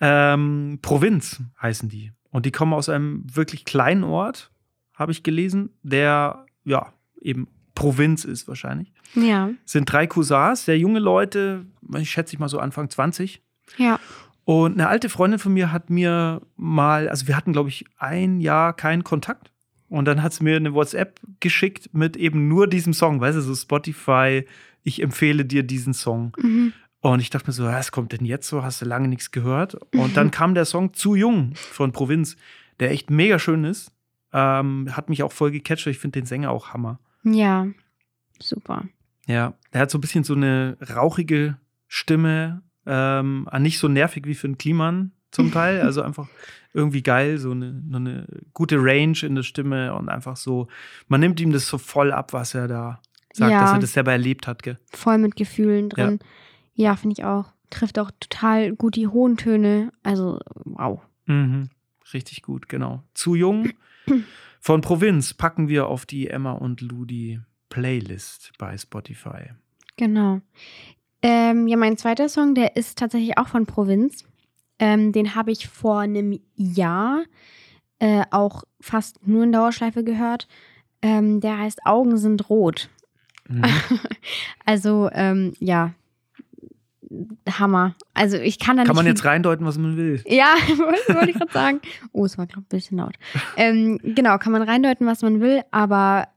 [0.00, 2.12] Ähm, Provinz heißen die.
[2.30, 4.50] Und die kommen aus einem wirklich kleinen Ort,
[4.94, 8.92] habe ich gelesen, der, ja, eben Provinz ist wahrscheinlich.
[9.14, 9.50] Ja.
[9.64, 13.42] Sind drei Cousins, sehr junge Leute, ich schätze ich mal so Anfang 20.
[13.76, 13.98] Ja.
[14.44, 18.40] Und eine alte Freundin von mir hat mir mal, also wir hatten, glaube ich, ein
[18.40, 19.50] Jahr keinen Kontakt.
[19.88, 23.42] Und dann hat sie mir eine WhatsApp geschickt mit eben nur diesem Song, weißt du,
[23.42, 24.44] so Spotify,
[24.82, 26.32] ich empfehle dir diesen Song.
[26.38, 26.72] Mhm.
[27.04, 28.62] Und ich dachte mir so, was kommt denn jetzt so?
[28.62, 29.74] Hast du lange nichts gehört?
[29.94, 32.34] Und dann kam der Song Zu Jung von Provinz,
[32.80, 33.92] der echt mega schön ist.
[34.32, 35.86] Ähm, hat mich auch voll gecatcht.
[35.86, 36.98] Ich finde den Sänger auch Hammer.
[37.22, 37.66] Ja.
[38.40, 38.84] Super.
[39.26, 44.34] Ja, der hat so ein bisschen so eine rauchige Stimme, ähm, nicht so nervig wie
[44.34, 45.82] für einen Kliman zum Teil.
[45.82, 46.28] Also einfach
[46.72, 50.68] irgendwie geil, so eine, eine gute Range in der Stimme und einfach so,
[51.08, 53.02] man nimmt ihm das so voll ab, was er da
[53.34, 53.60] sagt, Ja.
[53.60, 54.62] dass er das selber erlebt hat.
[54.62, 54.78] Gell?
[54.90, 56.18] Voll mit Gefühlen drin.
[56.22, 56.26] Ja,
[56.96, 57.46] finde ich auch.
[57.70, 59.92] Trifft auch total gut die hohen Töne.
[60.02, 61.00] Also, wow.
[61.26, 61.70] Mhm.
[62.12, 63.02] Richtig gut, genau.
[63.14, 63.70] Zu jung.
[64.60, 69.50] Von Provinz packen wir auf die Emma und Ludi Playlist bei Spotify.
[69.96, 70.40] Genau.
[71.22, 74.24] Ähm, ja, mein zweiter Song, der ist tatsächlich auch von Provinz.
[74.78, 77.24] Ähm, den habe ich vor einem Jahr
[77.98, 80.48] äh, auch fast nur in Dauerschleife gehört.
[81.02, 82.88] Ähm, der heißt Augen sind rot.
[83.48, 83.64] Mhm.
[84.66, 85.92] Also, ähm, ja,
[87.48, 87.94] Hammer.
[88.14, 90.22] Also, ich kann da Kann nicht man viel- jetzt reindeuten, was man will.
[90.26, 90.54] Ja,
[91.14, 91.80] wollte ich gerade sagen.
[92.12, 93.14] Oh, es war gerade ein bisschen laut.
[93.56, 96.28] Ähm, genau, kann man reindeuten, was man will, aber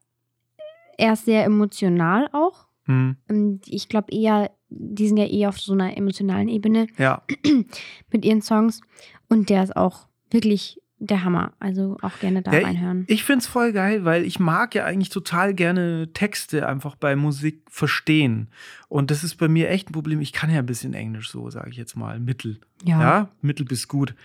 [0.98, 2.68] er ist sehr emotional auch.
[2.86, 3.18] Mhm.
[3.30, 7.22] Und ich glaube eher, die sind ja eher auf so einer emotionalen Ebene Ja,
[8.12, 8.82] mit ihren Songs.
[9.30, 11.54] Und der ist auch wirklich der Hammer.
[11.60, 13.04] Also auch gerne da Ja, reinhören.
[13.08, 17.16] ich finde es voll geil, weil ich mag ja eigentlich total gerne Texte einfach bei
[17.16, 18.48] Musik verstehen.
[18.90, 20.22] Und das ist bei mir echt ein Problem.
[20.22, 22.60] Ich kann ja ein bisschen Englisch, so sage ich jetzt mal, mittel.
[22.84, 23.30] Ja.
[23.42, 24.16] mittel bis gut.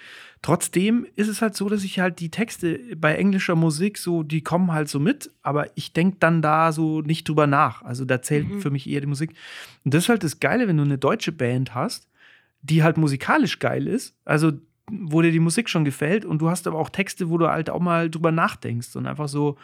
[0.41, 4.43] Trotzdem ist es halt so, dass ich halt die Texte bei englischer Musik so, die
[4.43, 7.83] kommen halt so mit, aber ich denke dann da so nicht drüber nach.
[7.83, 8.61] Also da zählt Mhm.
[8.61, 9.35] für mich eher die Musik.
[9.85, 12.09] Und das ist halt das Geile, wenn du eine deutsche Band hast,
[12.63, 14.53] die halt musikalisch geil ist, also
[14.91, 17.71] wo dir die Musik schon gefällt und du hast aber auch Texte, wo du halt
[17.71, 19.57] auch mal drüber nachdenkst und einfach so,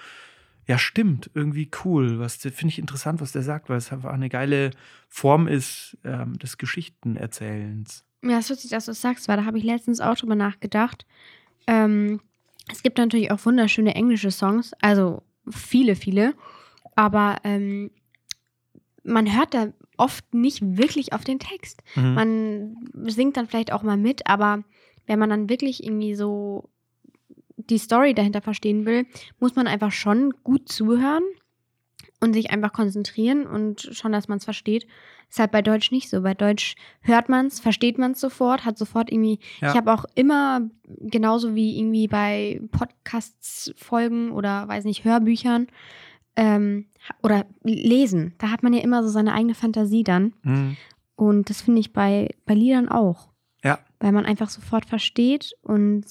[0.66, 2.18] ja, stimmt, irgendwie cool.
[2.18, 4.70] Was finde ich interessant, was der sagt, weil es einfach eine geile
[5.08, 8.04] Form ist ähm, des Geschichtenerzählens.
[8.22, 10.34] Ja, es ist lustig, dass du es sagst, weil da habe ich letztens auch drüber
[10.34, 11.06] nachgedacht.
[11.66, 12.20] Ähm,
[12.70, 16.34] es gibt natürlich auch wunderschöne englische Songs, also viele, viele,
[16.96, 17.90] aber ähm,
[19.04, 21.82] man hört da oft nicht wirklich auf den Text.
[21.96, 22.14] Mhm.
[22.14, 22.76] Man
[23.06, 24.64] singt dann vielleicht auch mal mit, aber
[25.08, 26.68] wenn man dann wirklich irgendwie so
[27.56, 29.06] die Story dahinter verstehen will,
[29.40, 31.24] muss man einfach schon gut zuhören
[32.20, 34.86] und sich einfach konzentrieren und schon, dass man es versteht.
[35.28, 36.22] Ist halt bei Deutsch nicht so.
[36.22, 39.38] Bei Deutsch hört man es, versteht man es sofort, hat sofort irgendwie.
[39.60, 39.70] Ja.
[39.70, 40.62] Ich habe auch immer,
[41.00, 45.66] genauso wie irgendwie bei Podcasts-Folgen oder weiß nicht, Hörbüchern
[46.36, 46.86] ähm,
[47.22, 50.32] oder Lesen, da hat man ja immer so seine eigene Fantasie dann.
[50.42, 50.76] Mhm.
[51.14, 53.28] Und das finde ich bei, bei Liedern auch.
[53.68, 53.78] Ja.
[54.00, 56.04] Weil man einfach sofort versteht und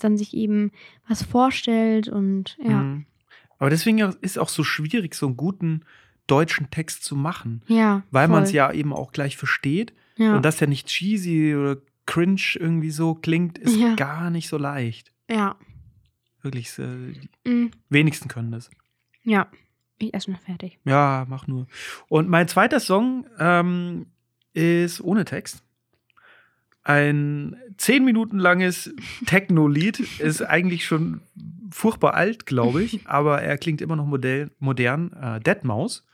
[0.00, 0.72] dann sich eben
[1.08, 2.82] was vorstellt und ja.
[2.82, 3.06] Mhm.
[3.58, 5.82] Aber deswegen ist auch so schwierig, so einen guten
[6.26, 8.02] deutschen Text zu machen, Ja.
[8.10, 10.36] weil man es ja eben auch gleich versteht Ja.
[10.36, 13.94] und dass der nicht cheesy oder cringe irgendwie so klingt, ist Ja.
[13.94, 15.12] gar nicht so leicht.
[15.30, 15.56] ja.
[16.42, 17.14] Wirklich, äh,
[17.50, 18.70] Mm, wenigsten können das.
[19.24, 19.48] ja.
[19.98, 20.78] Ich esse noch fertig.
[20.84, 21.66] Ja, mach nur.
[22.08, 24.04] Und mein zweiter Song ähm,
[24.52, 25.62] ist ohne Text.
[26.86, 28.94] Ein zehn Minuten langes
[29.26, 31.20] Techno-Lied ist eigentlich schon
[31.72, 35.12] furchtbar alt, glaube ich, aber er klingt immer noch modell, modern.
[35.12, 36.06] Äh, Deadmaus.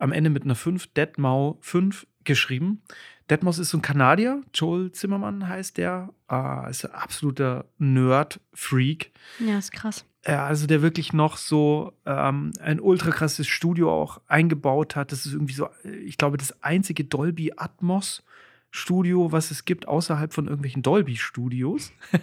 [0.00, 2.82] Am Ende mit einer 5, Deadmau 5 geschrieben.
[3.30, 6.12] Deadmaus ist so ein Kanadier, Joel Zimmermann heißt der.
[6.28, 9.12] Äh, ist ein absoluter Nerd-Freak.
[9.38, 10.04] Ja, ist krass.
[10.26, 15.12] Ja, also der wirklich noch so ähm, ein ultra krasses Studio auch eingebaut hat.
[15.12, 18.24] Das ist irgendwie so, äh, ich glaube, das einzige Dolby Atmos
[18.70, 21.92] Studio, was es gibt, außerhalb von irgendwelchen Dolby Studios.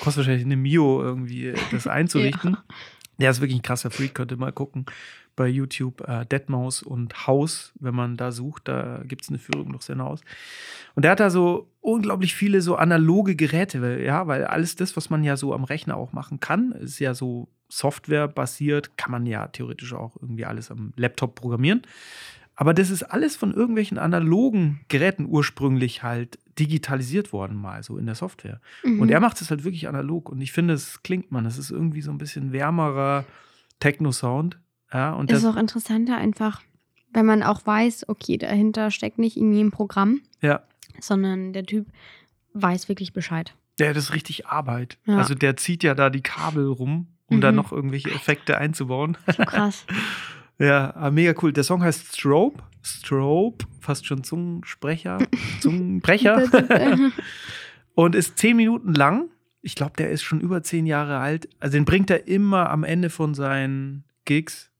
[0.00, 2.56] Kostet wahrscheinlich eine Mio irgendwie, äh, das einzurichten.
[3.18, 4.86] Der ist wirklich ein krasser Freak, könnt ihr mal gucken
[5.38, 6.06] bei YouTube.
[6.06, 10.02] Äh, Deadmaus und Haus, wenn man da sucht, da gibt es eine Führung durch sein
[10.02, 10.20] Haus.
[10.94, 14.96] Und der hat da so unglaublich viele so analoge Geräte, weil, ja, weil alles das,
[14.96, 19.26] was man ja so am Rechner auch machen kann, ist ja so softwarebasiert, kann man
[19.26, 21.82] ja theoretisch auch irgendwie alles am Laptop programmieren.
[22.60, 28.06] Aber das ist alles von irgendwelchen analogen Geräten ursprünglich halt digitalisiert worden, mal so in
[28.06, 28.60] der Software.
[28.82, 29.00] Mhm.
[29.00, 30.28] Und er macht es halt wirklich analog.
[30.28, 31.46] Und ich finde, es klingt man.
[31.46, 33.24] Es ist irgendwie so ein bisschen wärmerer
[33.78, 34.58] Techno-Sound.
[34.92, 36.62] Ja, und ist auch interessanter einfach,
[37.12, 40.62] wenn man auch weiß, okay, dahinter steckt nicht irgendwie ein Programm, ja,
[41.00, 41.86] sondern der Typ
[42.54, 43.54] weiß wirklich Bescheid.
[43.78, 44.98] ja, das ist richtig Arbeit.
[45.04, 45.18] Ja.
[45.18, 47.40] Also der zieht ja da die Kabel rum, um Mhm.
[47.40, 49.16] da noch irgendwelche Effekte einzubauen.
[49.36, 49.86] So krass.
[50.58, 51.52] Ja, aber mega cool.
[51.52, 52.62] Der Song heißt Strobe.
[52.82, 55.18] Strobe, fast schon Zungensprecher,
[55.60, 56.48] Zungenbrecher.
[57.94, 59.28] und ist zehn Minuten lang.
[59.60, 61.48] Ich glaube, der ist schon über zehn Jahre alt.
[61.60, 64.70] Also den bringt er immer am Ende von seinen Gigs.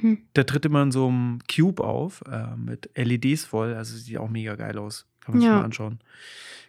[0.00, 0.18] Mhm.
[0.34, 3.74] Der tritt immer in so einem Cube auf, äh, mit LEDs voll.
[3.74, 5.06] Also sieht auch mega geil aus.
[5.20, 5.56] Kann man sich Ja.
[5.58, 6.00] mal anschauen.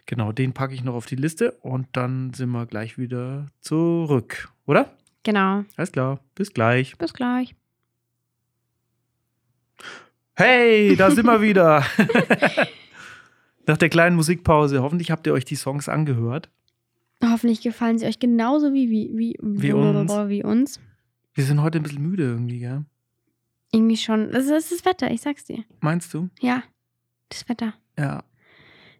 [0.04, 4.50] Genau, den packe ich noch auf die Liste und dann sind wir gleich wieder zurück.
[4.66, 4.92] Oder?
[5.24, 5.64] genau.
[5.76, 6.20] Alles klar.
[6.36, 6.96] Bis gleich.
[6.98, 7.56] Bis gleich.
[10.34, 11.84] Hey, da sind wir wieder.
[13.66, 16.50] Nach der kleinen Musikpause, hoffentlich habt ihr euch die Songs angehört.
[17.24, 20.12] Hoffentlich gefallen sie euch genauso wie, wie, wie, Wie uns.
[20.28, 20.80] wie uns.
[21.34, 22.84] Wir sind heute ein bisschen müde irgendwie, gell?
[23.72, 24.30] Irgendwie schon.
[24.30, 25.64] Das ist das Wetter, ich sag's dir.
[25.80, 26.28] Meinst du?
[26.40, 26.62] Ja,
[27.30, 27.74] das Wetter.
[27.98, 28.22] Ja.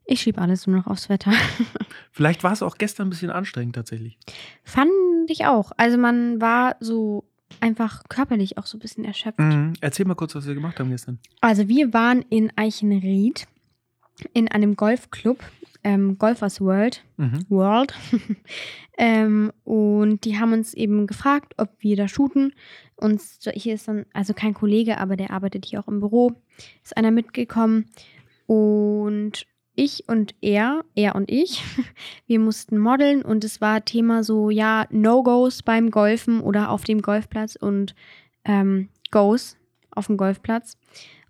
[0.06, 1.32] Ich schieb alles nur noch aufs Wetter.
[2.12, 4.18] Vielleicht war es auch gestern ein bisschen anstrengend tatsächlich.
[4.64, 4.90] Fand
[5.28, 5.72] ich auch.
[5.76, 7.24] Also man war so
[7.60, 9.38] einfach körperlich auch so ein bisschen erschöpft.
[9.38, 9.74] Mhm.
[9.80, 11.18] Erzähl mal kurz, was wir gemacht haben gestern.
[11.40, 13.46] Also wir waren in Eichenried
[14.32, 15.38] in einem Golfclub,
[15.84, 17.04] ähm, Golfers World.
[17.16, 17.44] Mhm.
[17.48, 17.94] World.
[18.98, 22.52] ähm, und die haben uns eben gefragt, ob wir da shooten.
[22.96, 23.20] Und
[23.54, 26.32] hier ist dann, also kein Kollege, aber der arbeitet hier auch im Büro,
[26.82, 27.90] ist einer mitgekommen.
[28.46, 31.62] Und ich und er, er und ich,
[32.26, 37.02] wir mussten modeln und es war Thema so, ja, No-Gos beim Golfen oder auf dem
[37.02, 37.94] Golfplatz und
[38.44, 39.56] ähm, Goes
[39.90, 40.76] auf dem Golfplatz.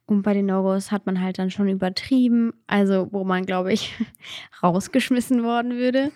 [0.07, 3.93] Und bei den No-Gos hat man halt dann schon übertrieben, also wo man, glaube ich,
[4.63, 6.13] rausgeschmissen worden würde.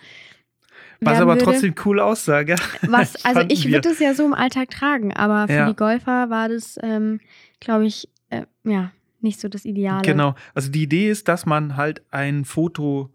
[1.00, 1.44] Was aber würde.
[1.44, 2.58] trotzdem cool aussah, gell?
[2.82, 5.68] Was, also ich würde es ja so im Alltag tragen, aber für Ja.
[5.68, 7.20] die Golfer war das, ähm,
[7.58, 10.02] glaube ich, äh, ja, nicht so das Ideale.
[10.02, 10.34] Genau.
[10.54, 13.10] Also die Idee ist, dass man halt ein Foto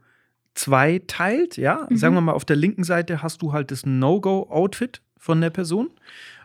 [0.53, 1.87] zwei teilt, ja.
[1.89, 1.97] Mhm.
[1.97, 5.89] Sagen wir mal, auf der linken Seite hast du halt das No-Go-Outfit von der Person.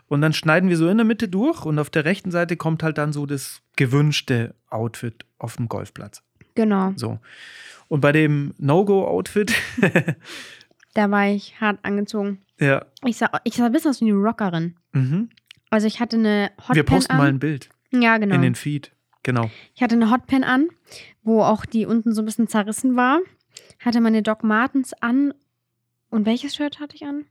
[0.07, 2.83] Und dann schneiden wir so in der Mitte durch und auf der rechten Seite kommt
[2.83, 6.21] halt dann so das gewünschte Outfit auf dem Golfplatz.
[6.55, 7.19] Genau, So.
[7.87, 9.53] Und bei dem No-Go-Outfit,
[10.93, 12.41] da war ich hart angezogen.
[12.59, 14.75] ja, Ich sah, ich sah ein bisschen aus wie eine Rockerin.
[14.91, 15.29] mhm.
[15.69, 17.17] Also ich hatte eine Hotpan wir posten an.
[17.17, 18.35] mal ein Bild ja, genau.
[18.35, 18.91] in den Feed.
[19.23, 19.49] Genau.
[19.75, 20.67] Ich hatte eine Hotpan an,
[21.23, 23.19] wo auch die unten so ein bisschen zerrissen war.
[23.79, 25.33] Hatte meine Doc Martens an.
[26.09, 27.25] Und welches Shirt hatte ich an?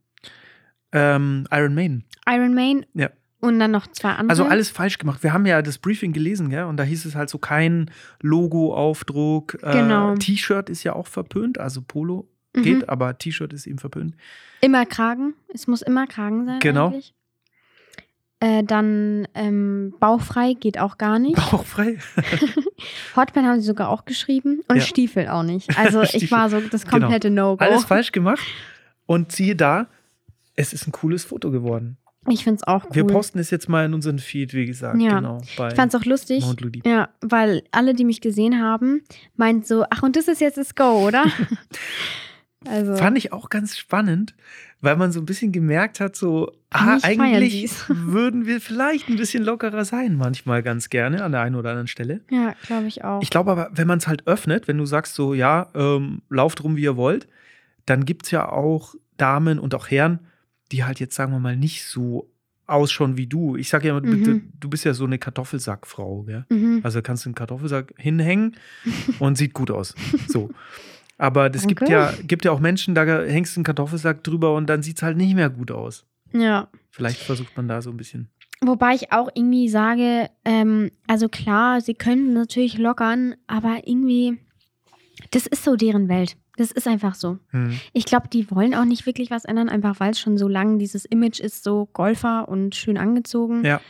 [0.93, 2.05] Ähm, Iron Maiden.
[2.29, 2.87] Iron Man.
[2.95, 3.11] Ja.
[3.41, 4.31] Und dann noch zwei andere.
[4.31, 5.23] Also alles falsch gemacht.
[5.23, 6.65] Wir haben ja das Briefing gelesen, gell?
[6.65, 9.59] Und da hieß es halt so kein Logo-Aufdruck.
[9.63, 10.15] Äh, Genau.
[10.17, 12.63] T-Shirt ist ja auch verpönt, also Polo Mhm.
[12.63, 14.15] geht, aber T-Shirt ist eben verpönt.
[14.61, 15.35] Immer Kragen.
[15.55, 16.59] Es muss immer Kragen sein.
[16.61, 16.89] Genau.
[16.89, 17.15] Eigentlich.
[18.43, 21.37] Äh, dann ähm, bauchfrei geht auch gar nicht.
[21.37, 21.99] Bauchfrei.
[23.17, 24.63] Hotpan haben sie sogar auch geschrieben.
[24.67, 24.83] Und Ja.
[24.83, 25.79] Stiefel auch nicht.
[25.79, 27.63] Also ich war so das komplette No-Go.
[27.63, 28.41] Alles falsch gemacht.
[29.05, 29.89] Und siehe da,
[30.57, 31.99] es ist ein cooles Foto geworden.
[32.29, 32.95] Ich finde es auch cool.
[32.95, 35.01] Wir posten es jetzt mal in unseren Feed, wie gesagt.
[35.01, 35.17] Ja.
[35.17, 35.41] Genau.
[35.43, 36.45] Ich fand es auch lustig.
[36.85, 39.03] Ja, weil alle, die mich gesehen haben,
[39.37, 41.25] meinten so, ach und das ist jetzt das Go, oder?
[42.67, 44.35] also Fand ich auch ganz spannend,
[44.83, 49.43] weil man so ein bisschen gemerkt hat, so, ah, Eigentlich würden wir vielleicht ein bisschen
[49.45, 52.21] lockerer sein, manchmal ganz gerne an der einen oder anderen Stelle.
[52.31, 53.23] ja, glaube ich auch.
[53.23, 56.65] Ich glaube aber, wenn man es halt öffnet, wenn du sagst so, ja, ähm, lauft
[56.65, 57.29] rum, wie ihr wollt,
[57.87, 60.21] dann gibt es ja auch Damen und auch Herren,
[60.73, 62.31] die halt jetzt, sagen wir mal, nicht so
[62.67, 63.57] ausschauen wie du.
[63.57, 64.25] Ich sage ja immer, du, Mhm.
[64.25, 66.47] du, du bist ja so eine Kartoffelsackfrau, gell?
[66.49, 66.81] mhm.
[66.85, 68.57] Also kannst du einen Kartoffelsack hinhängen
[69.19, 69.95] und sieht gut aus.
[70.29, 70.51] So.
[71.21, 71.93] Aber es gibt Danke.
[71.93, 75.03] ja, gibt ja auch Menschen, da hängst du einen Kartoffelsack drüber und dann sieht es
[75.03, 76.07] halt nicht mehr gut aus.
[76.33, 76.69] Ja.
[76.91, 78.31] Vielleicht versucht man da so ein bisschen.
[78.63, 84.39] Wobei ich auch irgendwie sage, ähm, also klar, sie können natürlich lockern, aber irgendwie,
[85.31, 86.39] das ist so deren Welt.
[86.57, 87.39] Das ist einfach so.
[87.51, 87.79] Hm.
[87.93, 90.79] Ich glaube, die wollen auch nicht wirklich was ändern, einfach weil es schon so lange
[90.79, 93.63] dieses Image ist, so Golfer und schön angezogen.
[93.63, 93.83] Ja.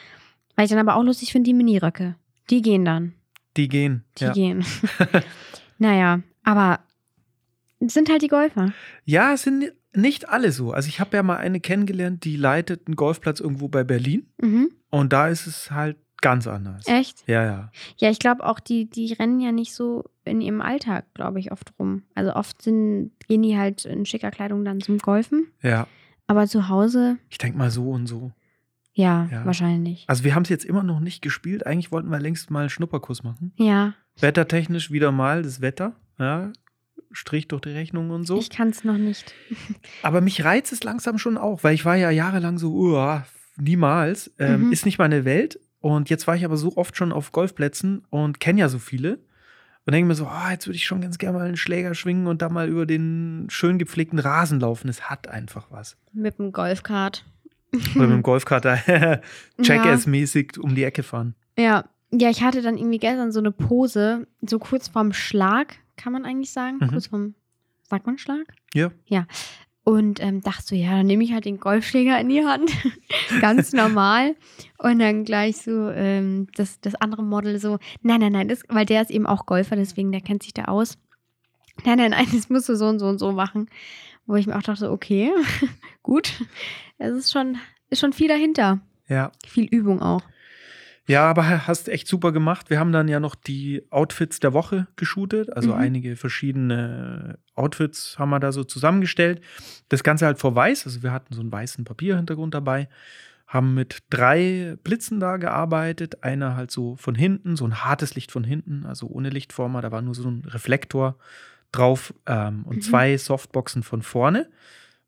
[0.57, 2.17] Weil ich dann aber auch lustig finde, die Miniröcke.
[2.51, 3.15] Die gehen dann.
[3.57, 4.03] Die gehen.
[4.19, 4.33] Die ja.
[4.33, 4.65] gehen.
[5.79, 6.81] naja, aber
[7.89, 8.73] sind halt die Golfer.
[9.05, 10.73] ja, es sind nicht alle so.
[10.73, 14.71] Also ich habe ja mal eine kennengelernt, die leitet einen Golfplatz irgendwo bei Berlin Mhm.
[14.91, 16.87] und da ist es halt ganz anders.
[16.87, 17.25] Echt?
[17.27, 17.73] Ja, ja.
[17.97, 21.51] Ja, ich glaube auch, die, die rennen ja nicht so in ihrem Alltag, glaube ich,
[21.51, 22.03] oft rum.
[22.15, 25.49] Also oft sind, gehen die halt in schicker Kleidung dann zum Golfen.
[25.63, 25.87] Ja.
[26.27, 28.31] Aber zu Hause, Ich denke mal so und so.
[28.93, 29.45] ja, Ja.
[29.47, 30.05] wahrscheinlich.
[30.09, 31.67] Also wir haben es jetzt immer noch nicht gespielt.
[31.67, 33.53] Eigentlich wollten wir längst mal einen Schnupperkurs machen.
[33.57, 35.97] Ja, Wettertechnisch wieder mal das Wetter.
[36.19, 36.53] Ja.
[37.13, 38.39] Strich durch die Rechnung und so.
[38.39, 39.35] ich kann es noch nicht.
[40.03, 44.33] Aber mich reizt es langsam schon auch, weil ich war ja jahrelang so, uah, niemals.
[44.39, 44.73] Ähm, Mhm.
[44.73, 45.59] Ist nicht meine Welt.
[45.81, 49.19] Und jetzt war ich aber so oft schon auf Golfplätzen und kenne ja so viele.
[49.87, 52.27] Und denke mir so, ah, jetzt würde ich schon ganz gerne mal einen Schläger schwingen
[52.27, 54.89] und da mal über den schön gepflegten Rasen laufen.
[54.91, 55.97] Es hat einfach was.
[56.13, 57.25] Mit dem Golfkart.
[57.95, 58.79] Oder mit dem Golfkart da
[59.59, 61.35] Jackass-mäßig um die Ecke fahren.
[61.59, 61.85] Ja.
[62.13, 66.25] Ja, ich hatte dann irgendwie gestern so eine Pose, so kurz vorm Schlag, kann man
[66.25, 66.79] eigentlich sagen.
[66.81, 66.89] Mhm.
[66.89, 67.35] Kurz vorm,
[67.83, 68.47] sagt man Schlag?
[68.75, 68.91] Ja.
[69.07, 69.27] Ja.
[69.83, 72.71] Und ähm, dachte so, ja, dann nehme ich halt den Golfschläger in die Hand.
[73.41, 74.37] Ganz normal.
[74.79, 78.87] Und dann gleich so ähm, das, das andere Model so, nein, nein, nein, das, weil
[78.87, 80.99] der ist eben auch Golfer, deswegen der kennt sich da aus.
[81.85, 83.69] Nein, nein, nein, das musst du so und so und so machen.
[84.27, 85.33] Wo ich mir auch dachte, okay,
[86.03, 86.33] gut.
[86.99, 87.57] Es ist schon,
[87.89, 88.81] ist schon viel dahinter.
[89.09, 89.33] Ja.
[89.47, 90.23] Viel Übung auch.
[91.11, 92.71] Ja, aber hast echt super gemacht.
[92.71, 95.53] Wir haben dann ja noch die Outfits der Woche geshootet.
[95.53, 95.79] Also Mhm.
[95.81, 99.41] einige verschiedene Outfits haben wir da so zusammengestellt.
[99.89, 100.87] Das Ganze halt vor weiß.
[100.87, 102.89] Also wir hatten so einen weißen Papierhintergrund dabei.
[103.47, 106.23] Haben mit drei Blitzen da gearbeitet.
[106.23, 109.83] Einer halt so von hinten, so ein hartes Licht von hinten, also ohne Lichtformer.
[109.83, 111.17] Da war nur so ein Reflektor
[111.73, 112.83] drauf ähm, und Mhm.
[112.83, 114.49] zwei Softboxen von vorne.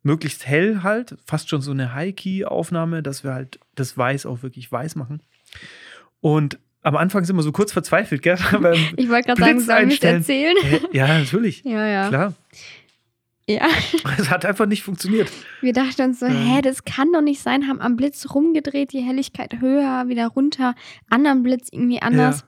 [0.02, 4.70] Möglichst hell halt, fast schon so eine High-Key-Aufnahme, dass wir halt das Weiß auch wirklich
[4.72, 5.20] weiß machen.
[6.22, 8.36] Und am Anfang sind wir so kurz verzweifelt, gell?
[8.96, 10.56] Ich wollte gerade sagen, sollen wir es erzählen?
[10.92, 11.62] Ja, natürlich.
[11.64, 12.08] Ja, ja.
[12.08, 12.32] Klar.
[13.48, 13.66] Ja.
[14.18, 15.30] Es hat einfach nicht funktioniert.
[15.60, 16.32] Wir dachten uns so, Ja.
[16.32, 17.68] hä, das kann doch nicht sein.
[17.68, 20.74] Haben am Blitz rumgedreht, die Helligkeit höher, wieder runter,
[21.10, 22.44] anderen Blitz irgendwie anders.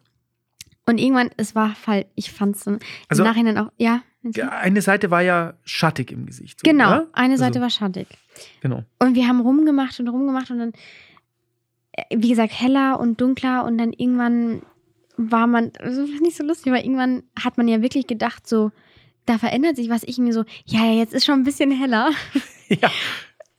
[0.86, 4.02] Und irgendwann, es war Fall, ich fand es im Also- Nachhinein auch, ja.
[4.34, 6.60] Ja, eine Seite war ja schattig im Gesicht.
[6.60, 7.06] So, Genau, ne?
[7.12, 8.06] eine Seite Also, war schattig.
[8.62, 8.82] Genau.
[8.98, 10.72] Und wir haben rumgemacht und rumgemacht und dann,
[12.14, 14.62] wie gesagt, heller und dunkler und dann irgendwann
[15.16, 18.70] war man, also ich so lustig, weil irgendwann hat man ja wirklich gedacht, so,
[19.26, 20.02] da verändert sich was.
[20.04, 22.10] Ich mir so, ja, ja, jetzt ist schon ein bisschen heller.
[22.68, 22.90] Ja.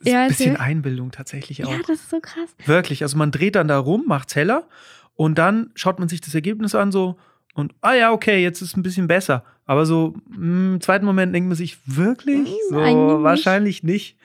[0.04, 0.58] Ja, ein bisschen.
[0.58, 1.72] Einbildung tatsächlich auch.
[1.72, 2.56] Ja, das ist so krass.
[2.66, 3.02] Wirklich.
[3.02, 4.68] Also man dreht dann da rum, macht's heller
[5.16, 7.16] und dann schaut man sich das Ergebnis an so
[7.56, 9.44] und ah ja, okay, jetzt ist es ein bisschen besser.
[9.66, 12.50] Aber so im zweiten Moment denkt man sich, wirklich?
[12.50, 13.24] Mm, So eigentlich nicht.
[13.24, 14.18] wahrscheinlich nicht.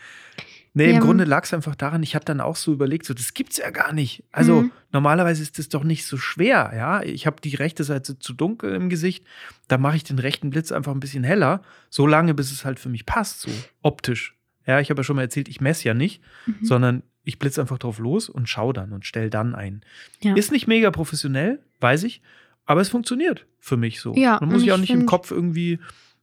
[0.73, 3.13] Nee, im Ja, Grunde lag es einfach daran, ich habe dann auch so überlegt, so,
[3.13, 4.23] das gibt's ja gar nicht.
[4.31, 4.73] Also Mhm.
[4.93, 7.03] normalerweise ist das doch nicht so schwer, ja.
[7.03, 9.25] Ich habe die rechte Seite zu dunkel im Gesicht,
[9.67, 12.79] da mache ich den rechten Blitz einfach ein bisschen heller, so lange, bis es halt
[12.79, 13.51] für mich passt, so
[13.83, 14.37] optisch.
[14.67, 16.55] Ja, ich habe ja schon mal erzählt, ich messe ja nicht, Mhm.
[16.65, 19.83] sondern ich blitze einfach drauf los und schau dann und stell dann ein.
[20.23, 20.35] Ja.
[20.37, 22.23] Ist nicht mega professionell, weiß ich,
[22.65, 24.15] aber es funktioniert für mich so.
[24.15, 25.81] Ja, Man muss ich auch ich nicht im Kopf irgendwie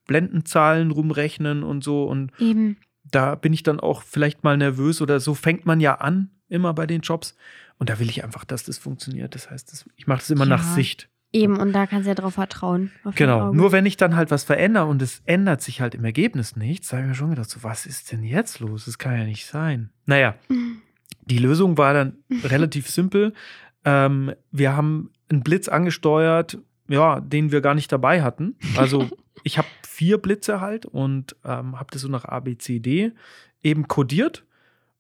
[0.08, 2.78] Blendenzahlen rumrechnen und so und Eben.
[3.12, 6.74] Da bin ich dann auch vielleicht mal nervös oder so fängt man ja an, immer
[6.74, 7.36] bei den Jobs.
[7.80, 9.36] Und da will ich einfach, dass das funktioniert.
[9.36, 10.58] Das heißt, das, ich mache das immer Ja.
[10.58, 11.10] nach Sicht.
[11.34, 12.92] Eben, und da kannst du ja drauf vertrauen.
[13.16, 13.54] Genau.
[13.54, 16.88] Nur wenn ich dann halt was verändere und es ändert sich halt im Ergebnis nichts,
[16.88, 18.86] da habe ich mir schon gedacht, so, was ist denn jetzt los?
[18.86, 19.90] Das kann ja nicht sein.
[20.06, 20.36] Naja,
[21.26, 22.16] die Lösung war dann
[22.46, 23.34] relativ simpel.
[23.86, 28.56] Ähm, wir haben einen Blitz angesteuert, ja, den wir gar nicht dabei hatten.
[28.78, 29.10] Also
[29.48, 33.14] ich habe vier Blitze halt und ähm, habe das so nach A, B, C, D
[33.64, 34.46] eben kodiert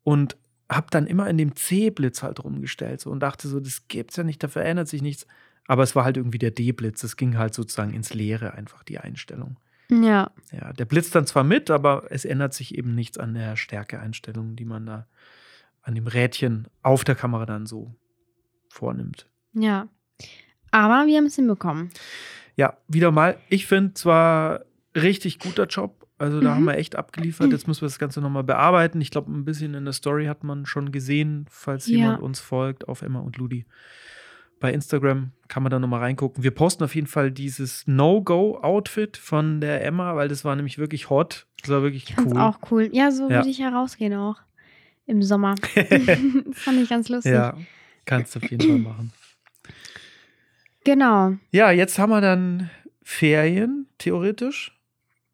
[0.03, 0.37] und
[0.69, 4.23] habe dann immer in dem C-Blitz halt rumgestellt so, und dachte so, das gibt's ja
[4.23, 5.27] nicht, da verändert sich nichts.
[5.67, 7.03] Aber es war halt irgendwie der D-Blitz.
[7.03, 9.57] Es ging halt sozusagen ins Leere einfach die Einstellung.
[9.89, 13.55] Ja, Ja, der blitzt dann zwar mit, aber es ändert sich eben nichts an der
[13.55, 15.07] Stärkeeinstellung, die man da
[15.81, 17.93] an dem Rädchen auf der Kamera dann so
[18.69, 19.29] vornimmt.
[19.53, 19.87] ja.
[20.71, 21.89] Aber wir haben es hinbekommen.
[22.57, 24.61] Ja, wieder mal, ich finde zwar
[24.95, 26.55] richtig guter Job, also da Mhm.
[26.55, 27.51] haben wir echt abgeliefert.
[27.51, 28.99] Jetzt müssen wir das Ganze nochmal bearbeiten.
[28.99, 31.97] Ich glaube, ein bisschen in der Story hat man schon gesehen, falls Ja.
[31.97, 33.65] jemand uns folgt auf Emma und Ludi.
[34.59, 36.43] Bei Instagram kann man da nochmal reingucken.
[36.43, 41.11] Wir posten auf jeden Fall dieses No-Go-Outfit von der Emma, weil das war nämlich wirklich
[41.11, 41.45] hot.
[41.61, 42.37] Das war wirklich Ich cool.
[42.39, 42.89] auch cool.
[42.91, 43.37] Ja, so Ja.
[43.37, 44.37] würde ich herausgehen auch.
[45.05, 45.53] Im Sommer.
[45.75, 45.85] das
[46.53, 47.33] fand ich ganz lustig.
[47.33, 47.55] Ja,
[48.05, 49.11] kannst du auf jeden Fall machen.
[50.87, 51.33] Genau.
[51.51, 52.69] Ja, jetzt haben wir dann
[53.03, 54.79] Ferien, theoretisch.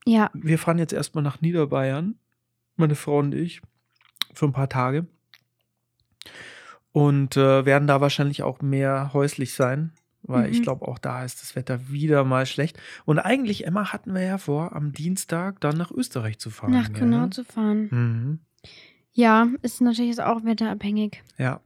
[0.03, 0.31] Ja.
[0.33, 2.15] Wir fahren jetzt erstmal nach Niederbayern,
[2.75, 3.61] meine Frau und ich,
[4.33, 5.05] für ein paar Tage.
[6.91, 9.91] Und äh, werden da wahrscheinlich auch mehr häuslich sein,
[10.23, 10.63] weil ich Mhm.
[10.63, 12.79] glaube, auch da ist das Wetter wieder mal schlecht.
[13.05, 16.71] Und eigentlich, Emma, hatten wir ja vor, am Dienstag dann nach Österreich zu fahren.
[16.71, 16.91] Nach?
[16.91, 17.89] Grünau zu fahren.
[17.91, 18.39] Mhm.
[19.13, 21.21] Ja, ist natürlich auch wetterabhängig.
[21.37, 21.61] Ja,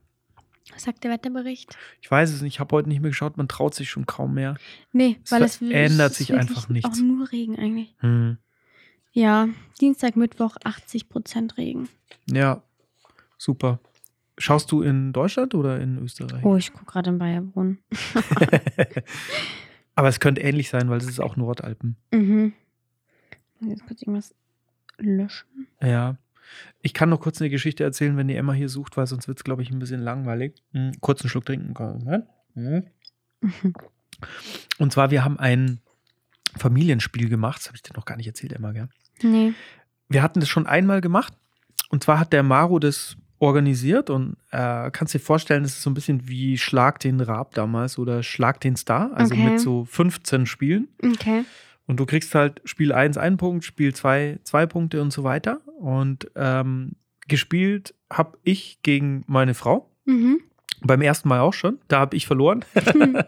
[0.72, 1.76] Was sagt der Wetterbericht?
[2.00, 2.54] ich weiß es nicht.
[2.54, 3.36] Ich habe heute nicht mehr geschaut.
[3.36, 4.56] Man traut sich schon kaum mehr.
[4.92, 6.88] Nee, Es weil es ist sich einfach nichts.
[6.90, 7.94] Auch nur Regen eigentlich.
[8.02, 8.38] Mhm.
[9.12, 9.48] Ja,
[9.80, 11.88] Dienstag, Mittwoch 80% Regen.
[12.30, 12.62] Ja,
[13.36, 13.80] super.
[14.36, 16.44] Schaust du in Deutschland oder in Österreich?
[16.44, 17.78] Oh, ich gucke gerade in Bayerbrunn.
[19.96, 21.96] Aber es könnte ähnlich sein, weil es ist auch Nordalpen.
[22.12, 22.52] Mhm.
[23.60, 24.34] Jetzt kurz irgendwas
[24.98, 25.66] löschen.
[25.82, 26.16] Ja.
[26.82, 29.38] Ich kann noch kurz eine Geschichte erzählen, wenn die Emma hier sucht, weil sonst wird
[29.38, 30.54] es, glaube ich, ein bisschen langweilig.
[30.72, 30.92] Mhm.
[31.00, 32.04] Kurz einen Schluck trinken können.
[32.04, 32.26] ne?
[32.54, 32.84] Mhm.
[34.78, 35.80] Und zwar, wir haben ein
[36.56, 37.60] Familienspiel gemacht.
[37.60, 38.88] Das habe ich dir noch gar nicht erzählt, Emma, gell?
[39.22, 39.52] Nee.
[40.08, 41.32] Wir hatten das schon einmal gemacht.
[41.90, 45.90] Und zwar hat der Maro das organisiert und äh, kannst dir vorstellen, das ist so
[45.90, 49.50] ein bisschen wie Schlag den Raab damals oder Schlag den Star, also Okay.
[49.50, 50.88] mit so 15 Spielen.
[51.02, 51.44] Okay.
[51.88, 55.62] Und du kriegst halt Spiel 1 einen Punkt, Spiel 2 zwei Punkte und so weiter.
[55.80, 56.92] Und ähm,
[57.26, 59.90] gespielt habe ich gegen meine Frau.
[60.04, 60.40] Mhm.
[60.82, 61.78] Beim ersten Mal auch schon.
[61.88, 62.64] Da habe ich verloren.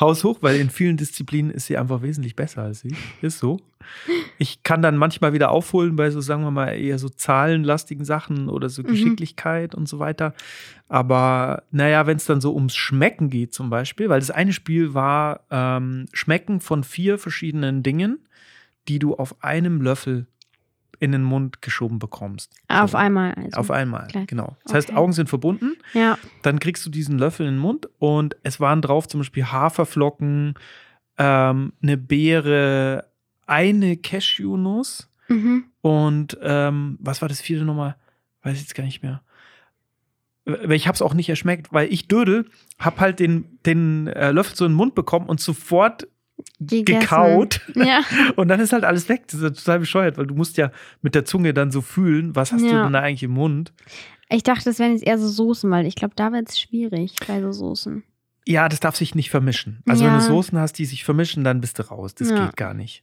[0.00, 2.96] Haus hoch, weil in vielen Disziplinen ist sie einfach wesentlich besser als ich.
[3.20, 3.60] Ist so.
[4.38, 8.48] Ich kann dann manchmal wieder aufholen bei so, sagen wir mal, eher so zahlenlastigen Sachen
[8.48, 8.86] oder so Mhm.
[8.88, 10.34] Geschicklichkeit und so weiter.
[10.88, 14.94] Aber naja, wenn es dann so ums Schmecken geht zum Beispiel, weil das eine Spiel
[14.94, 18.18] war ähm, Schmecken von vier verschiedenen Dingen,
[18.88, 20.26] die du auf einem Löffel
[21.00, 22.52] in den Mund geschoben bekommst.
[22.68, 22.98] Auf So.
[22.98, 23.34] einmal.
[23.34, 23.58] Also.
[23.58, 24.26] Auf einmal, Gleich.
[24.28, 24.56] genau.
[24.64, 24.98] Das heißt, Okay.
[24.98, 26.16] Augen sind verbunden Ja.
[26.42, 30.54] dann kriegst du diesen Löffel in den Mund und es waren drauf zum Beispiel Haferflocken,
[31.18, 33.06] ähm, eine Beere,
[33.46, 35.64] eine Cashewnuss Mhm.
[35.80, 37.96] und ähm, was war das vierte nochmal?
[38.42, 39.22] Weiß ich jetzt gar nicht mehr.
[40.68, 42.44] Ich habe es auch nicht erschmeckt, weil ich Dödel
[42.78, 46.06] hab halt den, den äh, Löffel so in den Mund bekommen und sofort
[46.60, 47.00] Gegessen.
[47.00, 48.02] gekaut Ja.
[48.36, 49.22] und dann ist halt alles weg.
[49.28, 50.70] Das ist ja total bescheuert, weil du musst ja
[51.00, 52.82] mit der Zunge dann so fühlen, was hast du Ja.
[52.84, 53.72] denn da eigentlich im Mund?
[54.28, 57.14] Ich dachte, das wären jetzt eher so Soßen, weil ich glaube, da wird es schwierig
[57.26, 58.02] bei so Soßen.
[58.46, 59.82] Ja, das darf sich nicht vermischen.
[59.88, 62.14] Also wenn du Soßen hast, die sich vermischen, dann bist du raus.
[62.14, 63.02] Das geht gar nicht.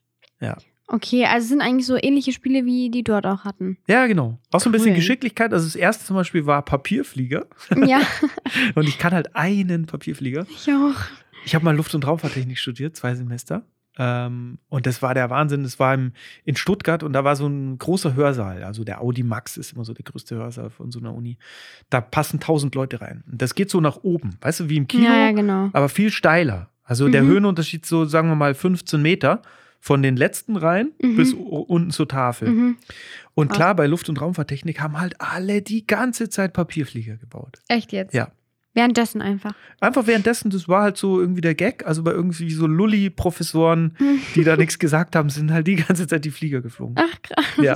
[0.88, 3.78] Okay, also es sind eigentlich so ähnliche Spiele, wie die dort auch hatten.
[3.88, 4.40] Ja, genau.
[4.52, 4.94] Auch so ein bisschen.
[4.94, 5.54] Geschicklichkeit.
[5.54, 7.46] Also das erste zum Beispiel war Papierflieger.
[7.86, 8.02] Ja,
[8.76, 10.46] Und ich kann halt einen Papierflieger.
[10.50, 10.96] ich auch.
[11.46, 13.64] Ich habe mal Luft- und Raumfahrttechnik studiert, zwei Semester.
[13.98, 15.64] Ähm, und das war der Wahnsinn.
[15.64, 16.12] Das war im,
[16.44, 18.64] in Stuttgart und da war so ein großer Hörsaal.
[18.64, 21.38] Also der Audi Max ist immer so der größte Hörsaal von so einer Uni.
[21.90, 23.24] Da passen tausend Leute rein.
[23.32, 24.32] Und das geht so nach oben.
[24.42, 25.06] Weißt du, wie im Kino.
[25.06, 25.70] Ja, ja, genau.
[25.72, 26.70] aber viel steiler.
[26.84, 27.28] Also der Mhm.
[27.28, 29.42] Höhenunterschied so, sagen wir mal, 15 Meter
[29.84, 31.16] von den letzten Reihen Mhm.
[31.18, 32.48] bis unten zur Tafel.
[32.50, 32.78] Mhm.
[33.34, 37.60] Und klar, bei Luft- und Raumfahrttechnik haben halt alle die ganze Zeit Papierflieger gebaut.
[37.68, 38.14] Echt jetzt?
[38.14, 38.32] Ja.
[38.74, 39.54] Währenddessen einfach.
[39.82, 41.86] Einfach währenddessen, das war halt so irgendwie der Gag.
[41.86, 43.98] Also bei irgendwie so Lulli-Professoren,
[44.36, 46.96] die da nichts gesagt haben, sind halt die ganze Zeit die Flieger geflogen.
[46.98, 47.46] Ach, krass.
[47.62, 47.76] Ja.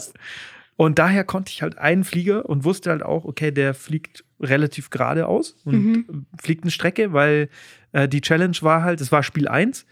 [0.77, 4.89] Und daher konnte ich halt einen Flieger und wusste halt auch, okay, der fliegt relativ
[4.89, 6.25] geradeaus und Mhm.
[6.41, 7.49] fliegt eine Strecke, weil
[7.93, 9.85] äh, die Challenge war halt, es war Spiel 1,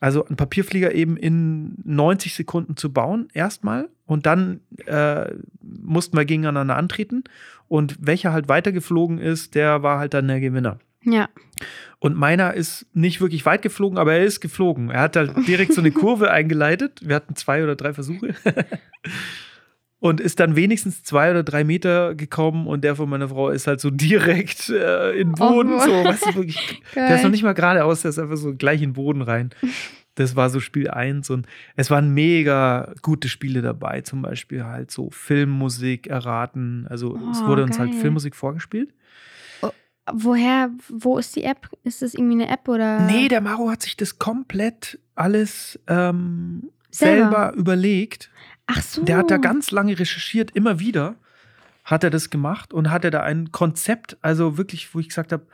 [0.00, 3.88] also einen Papierflieger eben in 90 Sekunden zu bauen, erstmal.
[4.04, 5.32] Und dann äh,
[5.62, 7.24] mussten wir gegeneinander antreten.
[7.68, 10.78] Und welcher halt weitergeflogen ist, der war halt dann der Gewinner.
[11.02, 11.28] Ja.
[11.98, 14.90] Und meiner ist nicht wirklich weit geflogen, aber er ist geflogen.
[14.90, 17.00] Er hat halt direkt so eine Kurve eingeleitet.
[17.02, 18.34] Wir hatten zwei oder drei Versuche.
[19.98, 23.66] Und ist dann wenigstens zwei oder drei Meter gekommen und der von meiner Frau ist
[23.66, 25.72] halt so direkt äh, in den Boden.
[25.74, 25.80] Oh.
[25.80, 28.82] so, weißt du, wirklich, der ist noch nicht mal geradeaus, der ist einfach so gleich
[28.82, 29.50] in den Boden rein.
[30.16, 34.90] Das war so Spiel 1 und es waren mega gute Spiele dabei, zum Beispiel halt
[34.90, 36.86] so Filmmusik erraten.
[36.88, 37.94] Also es Oh, wurde uns halt.
[37.94, 38.92] Filmmusik vorgespielt.
[40.12, 41.68] Woher, wo ist die App?
[41.82, 43.00] Ist das irgendwie eine App oder?
[43.06, 47.22] Nee, der Maro hat sich das komplett alles ähm, Selber.
[47.22, 47.54] selber.
[47.56, 48.30] überlegt.
[48.66, 49.02] Ach so.
[49.04, 51.14] Der hat da ganz lange recherchiert, immer wieder
[51.84, 55.46] hat er das gemacht und hatte da ein Konzept, also wirklich, wo ich gesagt habe,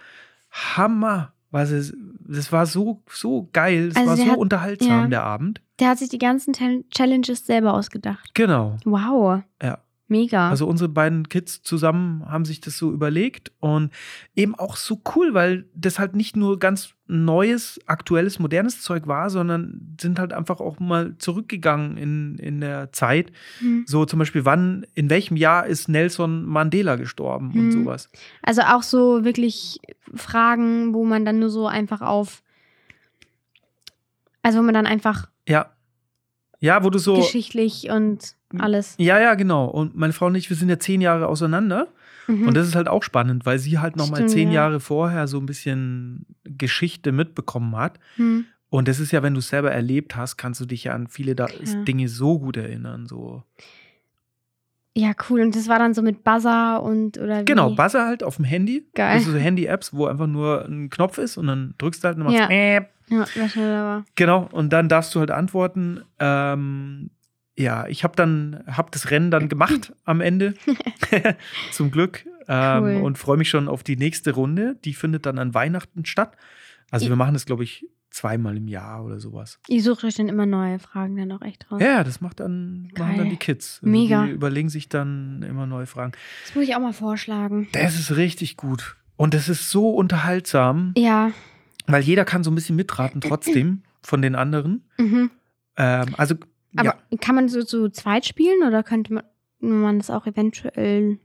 [0.50, 1.32] Hammer.
[1.50, 5.06] Was es, das war so, so geil, das Also war so hat- unterhaltsam, ja.
[5.08, 5.60] der Abend.
[5.80, 6.54] Der hat sich die ganzen
[6.90, 8.30] Challenges selber ausgedacht.
[8.32, 9.42] Genau, Wow.
[9.62, 9.76] ja.
[10.12, 10.50] Mega.
[10.50, 13.90] Also unsere beiden Kids zusammen haben sich das so überlegt und
[14.36, 19.30] eben auch so cool, weil das halt nicht nur ganz neues, aktuelles, modernes Zeug war,
[19.30, 23.32] sondern sind halt einfach auch mal zurückgegangen in, in der Zeit.
[23.58, 23.84] Hm.
[23.86, 27.72] So zum Beispiel, wann, in welchem Jahr ist Nelson Mandela gestorben und Hm.
[27.72, 28.08] sowas.
[28.42, 29.80] Also auch so wirklich
[30.14, 32.42] Fragen, wo man dann nur so einfach auf.
[34.42, 35.72] Also wo man dann einfach Ja.
[36.60, 37.16] Ja, wo du so.
[37.16, 38.94] geschichtlich und alles.
[38.98, 39.66] Ja, ja, genau.
[39.66, 41.88] Und meine Frau und ich, wir sind ja zehn Jahre auseinander.
[42.26, 42.48] Mhm.
[42.48, 44.62] Und das ist halt auch spannend, weil sie halt nochmal zehn ja.
[44.62, 47.98] Jahre vorher so ein bisschen Geschichte mitbekommen hat.
[48.16, 48.46] Hm.
[48.68, 51.08] Und das ist ja, wenn du es selber erlebt hast, kannst du dich ja an
[51.08, 51.84] viele da Klar.
[51.84, 53.06] Dinge so gut erinnern.
[53.06, 53.42] So.
[54.94, 55.40] Ja, cool.
[55.40, 57.44] Und das war dann so mit Buzzer und oder wie?
[57.44, 58.86] Genau, Buzzer halt auf dem Handy.
[58.94, 59.14] Geil.
[59.14, 62.24] Also so Handy-Apps, wo einfach nur ein Knopf ist und dann drückst du halt und
[62.24, 62.48] machst Ja.
[62.48, 62.88] Mäp.
[63.08, 64.04] Ja, war schneller war.
[64.14, 66.02] Genau, und dann darfst du halt antworten.
[66.18, 67.10] Ähm,
[67.56, 70.54] ja, ich habe dann hab das Rennen dann gemacht am Ende.
[71.72, 72.24] Zum Glück.
[72.48, 72.96] Ähm, Cool.
[73.02, 74.76] Und freue mich schon auf die nächste Runde.
[74.84, 76.36] Die findet dann an Weihnachten statt.
[76.90, 79.58] Also I- wir machen das, glaube ich, zweimal im Jahr oder sowas.
[79.68, 81.80] Ihr sucht euch dann immer neue Fragen dann auch echt raus.
[81.80, 83.78] Ja, das macht dann, machen dann die Kids.
[83.82, 84.26] Also Mega.
[84.26, 86.12] Die überlegen sich dann immer neue Fragen.
[86.44, 87.68] Das muss ich auch mal vorschlagen.
[87.72, 88.96] Das ist richtig gut.
[89.16, 91.30] Und das ist so unterhaltsam, Ja.
[91.86, 94.84] weil jeder kann so ein bisschen mitraten trotzdem von den anderen.
[94.98, 95.30] Mhm.
[95.76, 96.34] Ähm, also,
[96.76, 99.24] Aber ja, kann man so zu zweit spielen oder könnte man,
[99.60, 101.18] man das auch eventuell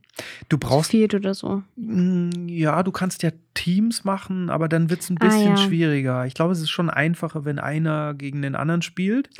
[0.48, 1.62] du brauchst viert oder so?
[1.76, 5.56] Mm, Ja, du kannst ja Teams machen, aber dann wird es ein Ah, bisschen ja.
[5.56, 6.26] schwieriger.
[6.26, 9.30] Ich glaube, es ist schon einfacher, wenn einer gegen den anderen spielt.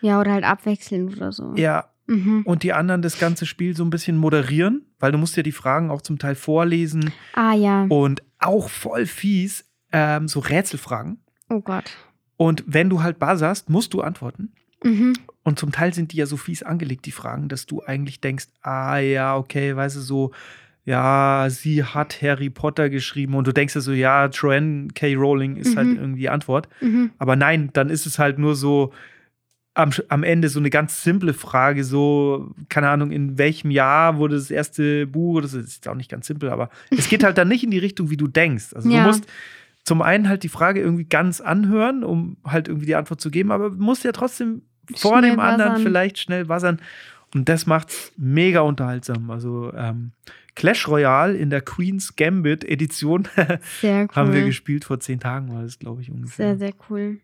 [0.00, 1.54] Ja, oder halt abwechselnd oder so.
[1.56, 2.42] Ja, Mhm.
[2.46, 5.52] und die anderen das ganze Spiel so ein bisschen moderieren, weil du musst ja die
[5.52, 7.84] Fragen auch zum Teil vorlesen Ah ja.
[7.90, 11.18] und auch voll fies, ähm, so Rätselfragen.
[11.50, 11.90] Oh Gott.
[12.38, 14.52] Und wenn du halt buzzerst, musst du antworten.
[14.82, 15.14] Mhm.
[15.42, 18.46] Und zum Teil sind die ja so fies angelegt, die Fragen, dass du eigentlich denkst,
[18.62, 20.30] ah ja, okay, weißt du, so,
[20.84, 25.14] ja, sie hat Harry Potter geschrieben und du denkst ja so, ja, Joanne K.
[25.14, 25.96] Rowling ist halt Mhm.
[25.96, 26.68] irgendwie die Antwort.
[26.80, 27.10] Mhm.
[27.18, 28.92] Aber nein, dann ist es halt nur so
[29.74, 34.34] am, am Ende so eine ganz simple Frage, so, keine Ahnung, in welchem Jahr wurde
[34.34, 37.62] das erste Buch, das ist auch nicht ganz simpel, aber es geht halt dann nicht
[37.64, 38.74] in die Richtung, wie du denkst.
[38.74, 39.02] Also Ja.
[39.02, 39.26] du musst
[39.88, 43.50] zum einen halt die Frage irgendwie ganz anhören, um halt irgendwie die Antwort zu geben,
[43.50, 44.60] aber du musst ja trotzdem
[44.94, 45.82] vor Schnell dem anderen buzzern.
[45.82, 46.80] vielleicht schnell buzzern.
[47.34, 49.30] Und das macht's mega unterhaltsam.
[49.30, 50.12] Also ähm,
[50.54, 53.26] Clash Royale in der Queen's Gambit Edition
[53.82, 54.08] cool.
[54.12, 56.58] haben wir gespielt vor zehn Tagen, war das, glaube ich, ungefähr.
[56.58, 57.20] Sehr, sehr cool.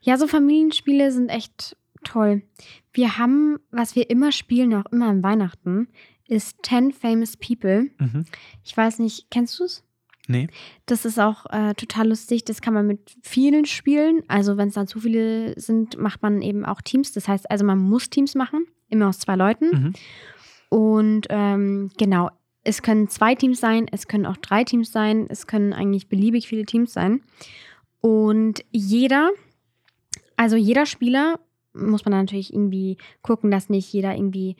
[0.00, 2.42] Ja, so Familienspiele sind echt toll.
[2.92, 5.86] Wir haben, was wir immer spielen, auch immer an Weihnachten,
[6.26, 7.90] ist 10 Famous People.
[8.00, 8.24] Mhm.
[8.64, 9.84] Ich weiß nicht, kennst du es?
[10.32, 10.48] Nee.
[10.86, 12.44] Das ist auch äh, total lustig.
[12.44, 14.22] Das kann man mit vielen spielen.
[14.28, 17.12] Also, wenn es dann zu viele sind, macht man eben auch Teams.
[17.12, 19.66] Das heißt, also man muss Teams machen, immer aus zwei Leuten.
[19.70, 19.92] Mhm.
[20.68, 22.30] Und ähm, genau,
[22.64, 26.48] es können zwei Teams sein, es können auch drei Teams sein, es können eigentlich beliebig
[26.48, 27.22] viele Teams sein.
[28.00, 29.30] Und jeder,
[30.36, 31.40] also jeder Spieler,
[31.74, 34.56] muss man natürlich irgendwie gucken, dass nicht jeder irgendwie,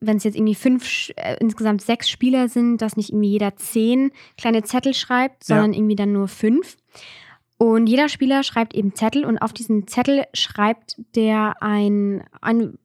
[0.00, 4.10] wenn es jetzt irgendwie fünf, äh, insgesamt sechs Spieler sind, dass nicht irgendwie jeder zehn
[4.38, 5.56] kleine Zettel schreibt, Ja.
[5.56, 6.76] sondern irgendwie dann nur fünf.
[7.58, 12.78] Und jeder Spieler schreibt eben Zettel und auf diesen Zettel schreibt der ein, ein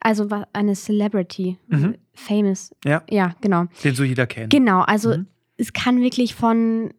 [0.00, 1.96] also eine Celebrity, Mhm.
[2.14, 2.74] famous.
[2.84, 3.02] Ja.
[3.10, 3.64] Ja, genau.
[3.82, 4.50] Den so jeder kennt.
[4.52, 5.26] Genau, also Mhm.
[5.56, 6.92] Es kann wirklich von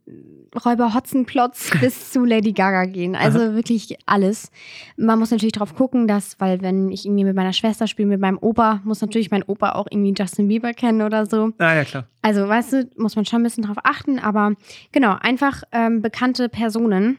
[0.63, 3.15] Räuber Hotzenplotz bis zu Lady Gaga gehen.
[3.15, 4.51] Also wirklich alles.
[4.95, 8.21] Man muss natürlich drauf gucken, dass, weil wenn ich irgendwie mit meiner Schwester spiele, mit
[8.21, 11.51] meinem Opa, muss natürlich mein Opa auch irgendwie Justin Bieber kennen oder so.
[11.57, 12.07] Ah, ja, klar.
[12.21, 14.53] Also, weißt du, muss man schon ein bisschen drauf achten, aber
[14.91, 17.17] genau, einfach ähm, bekannte Personen.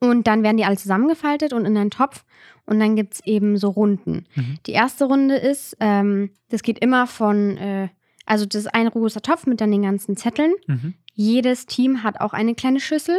[0.00, 2.24] Und dann werden die alle zusammengefaltet und in einen Topf.
[2.66, 4.26] Und dann gibt es eben so Runden.
[4.34, 4.58] Mhm.
[4.66, 7.88] Die erste Runde ist, ähm, das geht immer von, äh,
[8.28, 10.52] also das ist ein großer Topf mit dann den ganzen Zetteln.
[10.66, 10.94] Mhm.
[11.14, 13.18] Jedes Team hat auch eine kleine Schüssel.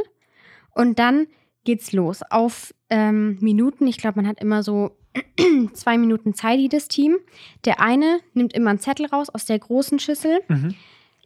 [0.74, 1.28] Und dann
[1.66, 3.88] geht's los auf ähm, Minuten.
[3.88, 4.92] Ich glaube, man hat immer so
[5.74, 7.18] zwei Minuten Zeit, jedes Team.
[7.66, 10.76] Der eine nimmt immer einen Zettel raus aus der großen Schüssel Mhm.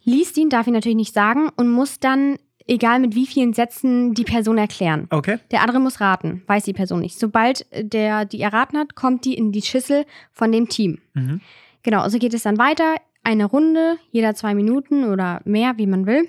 [0.02, 4.14] liest ihn, darf ihn natürlich nicht sagen und muss dann, egal mit wie vielen Sätzen,
[4.14, 5.06] die Person erklären.
[5.10, 5.38] Okay.
[5.50, 7.18] Der andere muss raten, weiß die Person nicht.
[7.18, 10.98] Sobald äh, der die erraten hat, kommt die in die Schüssel von dem Team.
[11.12, 11.40] Mhm.
[11.82, 12.96] Genau, so geht es dann weiter.
[13.24, 16.28] Eine Runde, jeder zwei Minuten oder mehr, wie man will.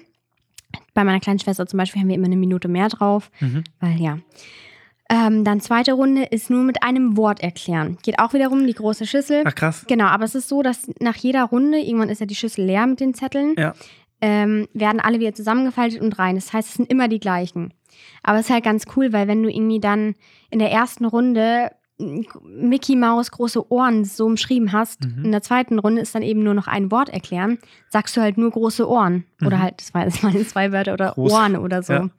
[0.94, 3.64] Bei meiner kleinen Schwester zum Beispiel haben wir immer eine Minute mehr drauf, Mhm.
[3.80, 4.18] weil ja.
[5.08, 7.98] Ähm, dann zweite Runde ist nur mit einem Wort erklären.
[8.02, 9.44] Geht auch wiederum die große Schüssel.
[9.46, 9.86] Ach, krass.
[9.88, 12.88] Genau, aber es ist so, dass nach jeder Runde, irgendwann ist ja die Schüssel leer
[12.88, 13.74] mit den Zetteln, Ja.
[14.22, 16.36] ähm, werden alle wieder zusammengefaltet und rein.
[16.36, 17.72] Das heißt, es sind immer die gleichen.
[18.24, 20.16] Aber es ist halt ganz cool, weil wenn du irgendwie dann
[20.50, 25.26] in der ersten Runde Mickey Maus große Ohren so umschrieben hast, Mhm.
[25.26, 27.58] in der zweiten Runde ist dann eben nur noch ein Wort erklären,
[27.90, 29.24] sagst du halt nur große Ohren.
[29.46, 29.62] Oder Mhm.
[29.62, 31.32] halt, das war das waren zwei Wörter oder Groß.
[31.32, 31.94] Ohren oder so.
[31.94, 32.10] Ja.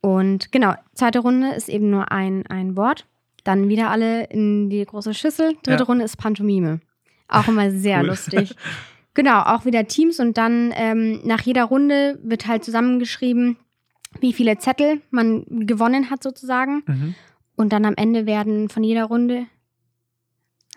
[0.00, 3.06] Und genau, zweite Runde ist eben nur ein, ein Wort.
[3.42, 5.54] Dann wieder alle in die große Schüssel.
[5.62, 5.84] Dritte Ja.
[5.84, 6.80] Runde ist Pantomime.
[7.28, 8.06] Auch immer sehr Cool.
[8.08, 8.54] lustig.
[9.16, 13.56] Genau, auch wieder Teams und dann ähm, nach jeder Runde wird halt zusammengeschrieben,
[14.18, 16.82] wie viele Zettel man gewonnen hat sozusagen.
[16.84, 17.14] Mhm.
[17.56, 19.46] Und dann am Ende werden von jeder Runde.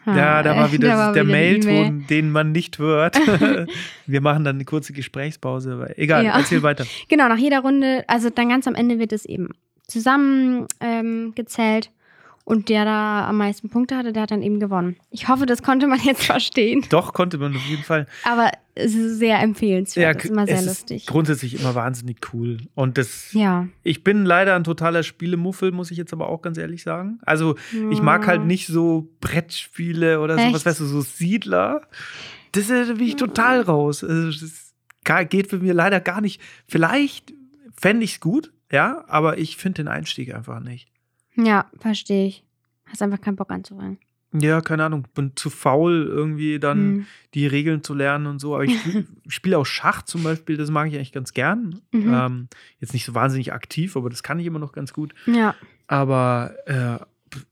[0.06, 1.24] Ja, da war wieder, da war der.
[1.26, 3.18] Mailton, den man nicht hört.
[4.06, 6.38] Wir machen dann eine kurze Gesprächspause, aber egal, Ja.
[6.38, 6.86] erzähl weiter.
[7.10, 9.50] Genau, nach jeder Runde, also dann ganz am Ende wird es eben
[9.88, 11.92] zusammen ähm, gezählt.
[12.48, 14.96] Und der da am meisten Punkte hatte, der hat dann eben gewonnen.
[15.10, 16.86] Ich hoffe, das konnte man jetzt verstehen.
[16.88, 18.08] Doch, konnte man auf jeden Fall.
[18.24, 20.16] Aber es ist sehr empfehlenswert.
[20.16, 21.08] das ist immer sehr lustig.
[21.08, 22.60] grundsätzlich immer wahnsinnig cool.
[22.74, 23.68] Und das, Ja.
[23.84, 27.20] ich bin leider ein totaler Spielemuffel, muss ich jetzt aber auch ganz ehrlich sagen.
[27.26, 27.56] Also,
[27.92, 30.66] ich mag halt nicht so Brettspiele oder sowas, Echt?
[30.68, 31.82] weißt du, so Siedler.
[32.54, 34.06] Das ist, da bin ich total raus.
[34.06, 34.74] Also, das
[35.30, 36.40] geht für mir leider gar nicht.
[36.66, 37.34] Vielleicht
[37.76, 40.88] fände ich es gut, ja, aber ich finde den Einstieg einfach nicht.
[41.38, 42.44] Ja, verstehe ich.
[42.86, 43.98] Hast einfach keinen Bock anzufangen.
[44.34, 47.06] Ja, keine Ahnung, bin zu faul, irgendwie dann Hm.
[47.34, 48.56] die Regeln zu lernen und so.
[48.56, 51.82] Aber ich spiele spiel auch Schach zum Beispiel, das mag ich eigentlich ganz gern.
[51.92, 52.14] Mhm.
[52.14, 52.48] Ähm,
[52.80, 55.14] jetzt nicht so wahnsinnig aktiv, aber das kann ich immer noch ganz gut.
[55.26, 55.56] Ja.
[55.88, 57.00] Aber äh,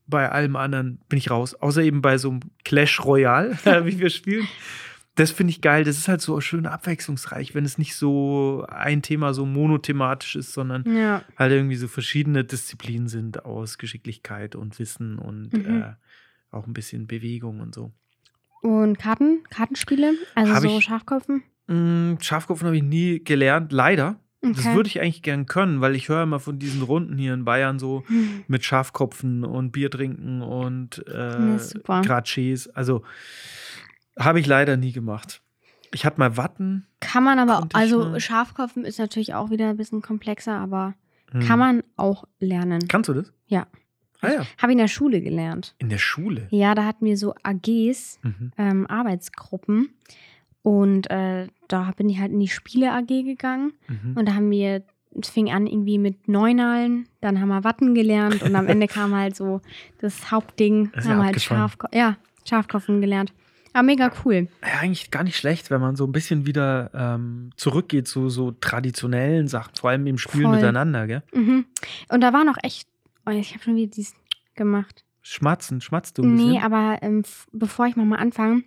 [0.08, 1.54] bei allem anderen bin ich raus.
[1.56, 4.48] Außer eben bei so einem Clash Royale, wie wir spielen.
[5.16, 5.84] Das finde ich geil.
[5.86, 10.52] Das ist halt so schön abwechslungsreich, wenn es nicht so ein Thema so monothematisch ist,
[10.54, 11.24] sondern Ja.
[11.38, 15.82] halt irgendwie so verschiedene Disziplinen sind aus Geschicklichkeit und Wissen und Mhm.
[15.84, 15.94] äh,
[16.52, 17.92] auch ein bisschen Bewegung und so.
[18.62, 19.44] Und Karten?
[19.50, 20.14] Kartenspiele?
[20.36, 21.44] Also Hab so ich- Schachkopfen?
[21.68, 24.20] Mm, Schafkopfen habe ich nie gelernt, leider.
[24.42, 24.76] Das Okay.
[24.76, 27.80] würde ich eigentlich gern können, weil ich höre immer von diesen Runden hier in Bayern
[27.80, 28.44] so Hm.
[28.48, 31.58] mit Schafkopfen und Bier trinken und Ja, äh.
[32.02, 32.70] Gratschés.
[32.74, 33.02] Also
[34.20, 35.42] habe ich leider nie gemacht.
[35.94, 36.86] Ich hatte mal Watten.
[37.00, 38.20] Kann man aber, also.
[38.20, 40.94] Schafkopfen ist natürlich auch wieder ein bisschen komplexer, aber
[41.32, 41.42] Hm.
[41.42, 42.88] kann man auch lernen.
[42.88, 43.32] Kannst du das?
[43.48, 43.66] Ja.
[44.22, 44.40] Ah ja.
[44.58, 45.76] Habe ich in der Schule gelernt.
[45.80, 46.48] In der Schule.
[46.50, 48.52] Ja, da hatten wir so AGs, Mhm.
[48.58, 49.90] ähm, Arbeitsgruppen.
[50.62, 53.74] Und äh, da bin ich halt in die Spiele-AG gegangen.
[53.88, 54.18] Mhm.
[54.18, 54.84] Und da haben wir,
[55.22, 59.16] es fing an irgendwie mit Neunalen, dann haben wir Watten gelernt und am Ende kam
[59.16, 59.62] halt so
[60.00, 61.42] das Hauptding, Das haben wir halt.
[61.42, 63.32] Schafko ja, Schafkopfen gelernt.
[63.76, 64.48] Aber mega cool.
[64.64, 68.52] Ja, eigentlich gar nicht schlecht, wenn man so ein bisschen wieder ähm, zurückgeht zu so
[68.52, 70.56] traditionellen Sachen, vor allem im Spiel Voll.
[70.56, 71.24] miteinander, gell?
[71.34, 71.66] Mhm.
[72.08, 72.88] Und da war noch echt,
[73.26, 74.14] oh, ich habe schon wieder dies
[74.56, 75.04] gemacht.
[75.22, 76.52] Schmatzen, schmatzt du ein bisschen?
[76.52, 78.64] Nee, aber ähm, bevor ich mal anfange,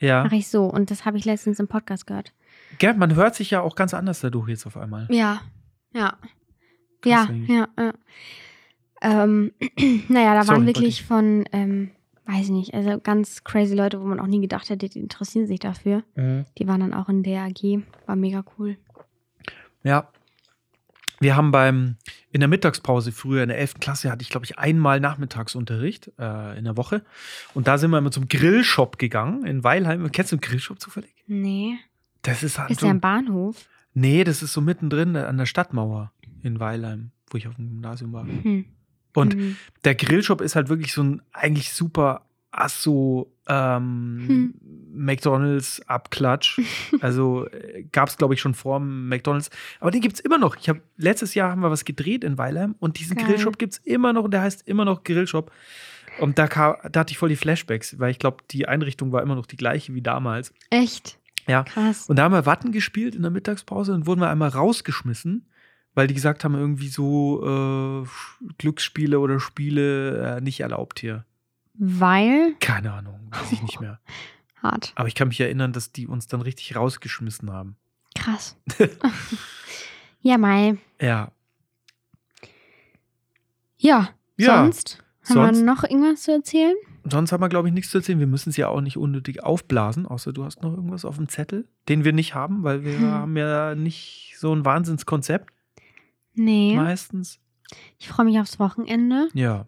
[0.00, 0.24] ja.
[0.24, 0.66] mache ich so.
[0.66, 2.34] Und das habe ich letztens im Podcast gehört.
[2.78, 5.06] Gell, man hört sich ja auch ganz anders dadurch jetzt auf einmal.
[5.10, 5.40] Ja,
[5.94, 6.18] ja.
[7.00, 7.48] Krass ja, eigentlich.
[7.48, 7.94] ja, ja.
[9.00, 9.52] Ähm,
[10.08, 11.92] naja, da Sorry, waren wirklich ich- von, ähm,
[12.26, 15.46] weiß ich nicht, also ganz crazy Leute, wo man auch nie gedacht hätte, die interessieren
[15.46, 16.02] sich dafür.
[16.16, 16.44] Mhm.
[16.58, 17.80] Die waren dann auch in der AG.
[18.06, 18.76] War mega cool.
[19.82, 20.08] Ja.
[21.18, 21.96] Wir haben beim,
[22.30, 23.74] in der Mittagspause früher in der 11.
[23.80, 27.04] Klasse hatte ich, glaube ich, einmal Nachmittagsunterricht äh, in der Woche.
[27.54, 30.10] Und da sind wir immer zum Grillshop gegangen in Weilheim.
[30.12, 31.14] Kennst du den Grillshop zufällig?
[31.26, 31.78] Nee.
[32.22, 32.86] Das ist halt Ist so.
[32.86, 33.66] der ein Bahnhof?
[33.94, 36.12] nee, das ist so mittendrin an der Stadtmauer
[36.42, 38.26] in Weilheim, wo ich auf dem Gymnasium war.
[38.26, 38.66] Hm.
[39.16, 39.56] Und Hm.
[39.84, 44.54] der Grillshop ist halt wirklich so ein eigentlich super Asso ähm, Hm.
[44.92, 46.58] McDonalds Abklatsch.
[47.00, 47.46] Also
[47.92, 49.50] gab es, glaube ich, schon vor McDonalds.
[49.80, 50.56] Aber den gibt es immer noch.
[50.56, 53.26] Ich habe letztes Jahr haben wir was gedreht in Weilheim und diesen Geil.
[53.26, 55.50] Grillshop gibt es immer noch und der heißt immer noch Grillshop.
[56.18, 59.22] Und da, kam, da hatte ich voll die Flashbacks, weil ich glaube, die Einrichtung war
[59.22, 60.52] immer noch die gleiche wie damals.
[60.70, 61.18] Echt?
[61.46, 61.64] Ja.
[61.64, 62.08] Krass.
[62.08, 65.44] Und da haben wir Watten gespielt in der Mittagspause und wurden wir einmal rausgeschmissen,
[65.96, 67.42] weil die gesagt haben, irgendwie so
[68.04, 68.06] äh,
[68.58, 71.24] Glücksspiele oder Spiele äh, nicht erlaubt hier.
[71.74, 72.54] Weil?
[72.60, 73.98] Keine Ahnung, weiß ich nicht mehr.
[74.62, 74.92] Hart.
[74.94, 77.76] Aber ich kann mich erinnern, dass die uns dann richtig rausgeschmissen haben.
[78.16, 78.56] Krass.
[80.22, 80.76] ja, Mai.
[81.00, 81.30] Ja.
[83.78, 84.08] Ja.
[84.38, 85.02] Ja, Sonst?
[85.28, 86.74] Haben sonst- wir noch irgendwas zu erzählen?
[87.08, 88.18] Sonst haben wir, glaube ich, nichts zu erzählen.
[88.18, 91.28] Wir müssen es ja auch nicht unnötig aufblasen, außer du hast noch irgendwas auf dem
[91.28, 93.10] Zettel, den wir nicht haben, weil wir Hm.
[93.12, 95.52] haben ja nicht so ein Wahnsinnskonzept
[96.36, 96.74] Nee.
[96.76, 97.38] meistens.
[97.98, 99.28] Ich freue mich aufs Wochenende.
[99.34, 99.66] Ja.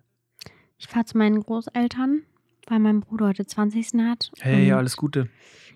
[0.78, 2.22] Ich fahre zu meinen Großeltern,
[2.68, 3.94] weil mein Bruder heute 20.
[4.04, 4.30] hat.
[4.40, 5.28] Hey, alles Gute.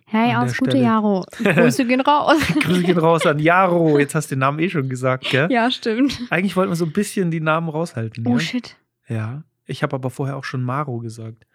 [0.06, 0.84] Hey, alles Gute, Stelle.
[0.84, 1.24] Jaro.
[1.42, 2.40] Grüße gehen raus.
[2.60, 3.98] Grüße gehen raus an Jaro.
[3.98, 5.50] Jetzt hast du den Namen eh schon gesagt, gell?
[5.50, 6.20] ja, stimmt.
[6.30, 8.26] Eigentlich wollten wir so ein bisschen die Namen raushalten.
[8.26, 8.40] Oh ja?
[8.40, 8.76] shit.
[9.08, 9.44] ja.
[9.64, 11.46] Ich habe aber vorher auch schon Maro gesagt.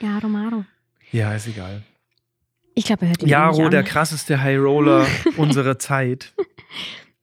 [0.00, 0.64] Jaro Maro.
[1.12, 1.82] Ja, ist egal.
[2.74, 5.06] Ich glaube, er hört ihn Jaro, der krasseste High Roller
[5.36, 6.34] unserer Zeit.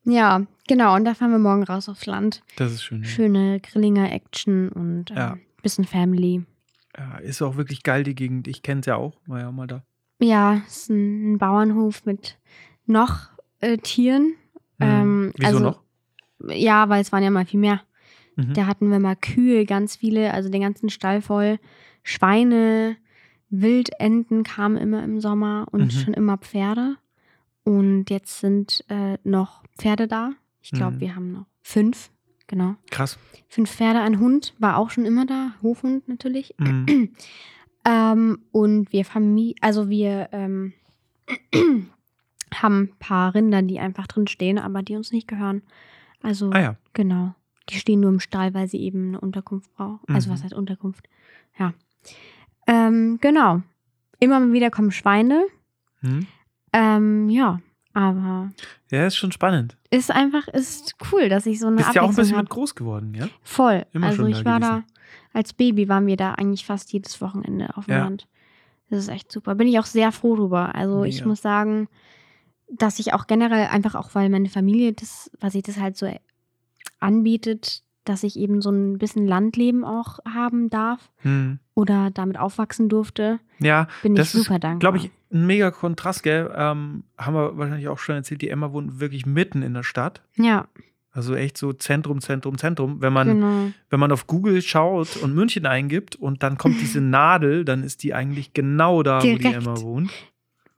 [0.05, 0.95] Ja, genau.
[0.95, 2.43] Und da fahren wir morgen raus aufs Land.
[2.57, 3.03] Das ist schön.
[3.03, 5.37] Schöne Grillinger Action und äh, Ja.
[5.61, 6.43] bisschen Family.
[6.97, 8.47] Ja, ist auch wirklich geil, die Gegend.
[8.47, 9.13] Ich kenne es ja auch.
[9.25, 9.83] War ja auch mal da.
[10.19, 12.37] Ja, es ist ein Bauernhof mit
[12.85, 13.29] noch
[13.61, 14.35] äh, Tieren.
[14.79, 14.89] Hm.
[14.89, 15.81] Ähm, Wieso also, noch?
[16.49, 17.81] Ja, weil es waren ja mal viel mehr.
[18.35, 18.53] Mhm.
[18.53, 21.59] Da hatten wir mal Kühe, ganz viele, also den ganzen Stall voll.
[22.03, 22.97] Schweine,
[23.49, 25.89] Wildenten kamen immer im Sommer und Mhm.
[25.91, 26.97] schon immer Pferde.
[27.63, 30.31] Und jetzt sind äh, noch Pferde da.
[30.61, 30.99] Ich glaube, Mhm.
[31.01, 32.09] wir haben noch fünf.
[32.47, 32.75] Genau.
[32.91, 33.17] Krass.
[33.47, 35.53] Fünf Pferde, ein Hund war auch schon immer da.
[35.61, 36.55] Hofhund natürlich.
[36.59, 37.09] Mhm.
[37.85, 40.71] Ähm, und wir Familie, also wir ähm,
[42.53, 45.63] haben ein paar Rinder, die einfach drin stehen, aber die uns nicht gehören.
[46.21, 46.75] Also Ah ja.
[46.93, 47.35] genau.
[47.67, 49.99] Die stehen nur im Stall, weil sie eben eine Unterkunft brauchen.
[50.07, 50.33] Also Mhm.
[50.33, 51.09] was heißt Unterkunft?
[51.59, 51.73] Ja.
[52.67, 53.61] Ähm, genau.
[54.19, 55.43] Immer wieder kommen Schweine.
[56.01, 56.27] Mhm.
[56.73, 57.59] Ähm, ja,
[57.93, 58.51] aber
[58.91, 59.77] Ja, ist schon spannend.
[59.91, 62.43] ist einfach, ist cool, dass ich so eine Bist ja auch ein bisschen hab.
[62.45, 63.27] mit groß geworden, ja?
[63.43, 63.85] Voll.
[63.93, 64.83] Immer also schon ich da war gewesen.
[65.31, 68.03] da, als Baby waren wir da eigentlich fast jedes Wochenende auf dem Ja.
[68.03, 68.27] Land.
[68.89, 69.55] Das ist echt super.
[69.55, 70.75] Bin ich auch sehr froh drüber.
[70.75, 71.27] Also ich Mega.
[71.27, 71.87] muss sagen,
[72.69, 76.07] dass ich auch generell einfach auch, weil meine Familie das, was ich das halt so
[76.99, 81.59] anbietet, dass ich eben so ein bisschen Landleben auch haben darf Mhm.
[81.73, 84.79] oder damit aufwachsen durfte, Ja, bin das ich super dankbar.
[84.79, 86.51] glaube ich, ein mega Kontrast, gell?
[86.55, 90.21] Ähm, haben wir wahrscheinlich auch schon erzählt, die Emma wohnt wirklich mitten in der Stadt.
[90.35, 90.67] Ja,
[91.15, 92.99] Also echt so Zentrum, Zentrum, Zentrum.
[93.01, 93.71] Wenn man, genau.
[93.91, 98.01] wenn man auf Google schaut und München eingibt und dann kommt diese Nadel, dann ist
[98.03, 99.57] die eigentlich genau da, wo die Direkt.
[99.57, 100.11] Emma wohnt.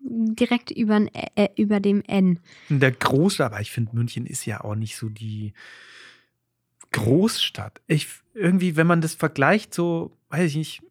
[0.08, 1.02] Direkt über,
[1.36, 2.40] äh, über dem N.
[2.70, 5.54] Der Großstadt, aber ich finde, München ist ja auch nicht so die
[6.96, 7.82] Großstadt.
[7.88, 10.84] Ich irgendwie, wenn man das vergleicht, so, weiß ich nicht,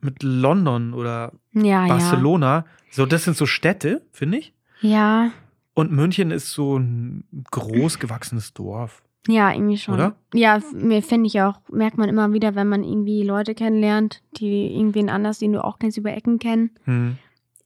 [0.00, 4.52] mit London oder Ja, Barcelona, so, das sind so Städte, finde ich.
[4.80, 5.24] ja.
[5.24, 5.30] Ja,
[5.74, 9.02] Und München ist so ein groß gewachsenes Dorf.
[9.26, 9.94] Ja, irgendwie schon.
[9.94, 10.16] Oder?
[10.32, 14.74] Ja, mir finde ich auch, merkt man immer wieder, wenn man irgendwie Leute kennenlernt, die
[14.74, 16.70] irgendwen anders, den du auch kennst, über Ecken kennen.
[16.84, 17.18] Hm.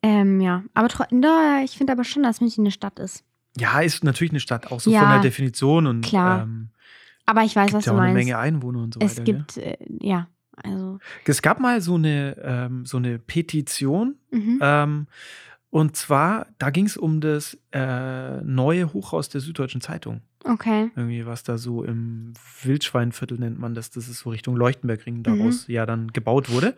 [0.03, 3.25] Ähm, ja, aber da, ich finde aber schon, dass München eine Stadt ist.
[3.57, 6.43] Ja, ist natürlich eine Stadt, auch so Ja, von der Definition und klar.
[6.43, 6.71] ähm,
[7.33, 8.27] Aber ich weiß, gibt was ja du auch eine meinst.
[8.27, 9.11] Menge Einwohner und so weiter.
[9.19, 10.29] es gibt, äh, ja,
[10.63, 10.99] also.
[11.25, 14.59] Es gab mal so eine, ähm, so eine Petition, Mhm.
[14.61, 15.07] ähm,
[15.71, 20.21] und zwar, da ging es um das äh, neue Hochhaus der Süddeutschen Zeitung.
[20.45, 20.91] Okay.
[20.95, 23.89] Irgendwie, was da so im Wildschweinviertel nennt man das.
[23.91, 25.23] Das ist so Richtung Leuchtenbergring Mhm.
[25.23, 26.75] daraus ja dann gebaut wurde.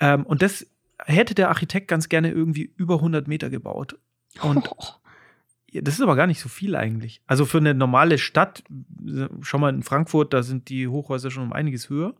[0.00, 0.66] Ähm, und das
[1.06, 3.98] hätte der Architekt ganz gerne irgendwie über 100 Meter gebaut.
[4.42, 4.72] Und Ja,
[5.72, 7.22] Das ist aber gar nicht so viel eigentlich.
[7.26, 8.62] Also für eine normale Stadt,
[9.40, 12.14] schon mal in Frankfurt, da sind die Hochhäuser schon um einiges höher.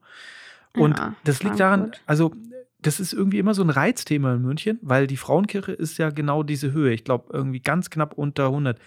[0.75, 2.33] Und Ja, das liegt daran, also
[2.81, 6.43] das ist irgendwie immer so ein Reizthema in München, weil die Frauenkirche ist ja genau
[6.43, 6.93] diese Höhe.
[6.93, 8.79] Ich glaube, irgendwie ganz knapp unter 100.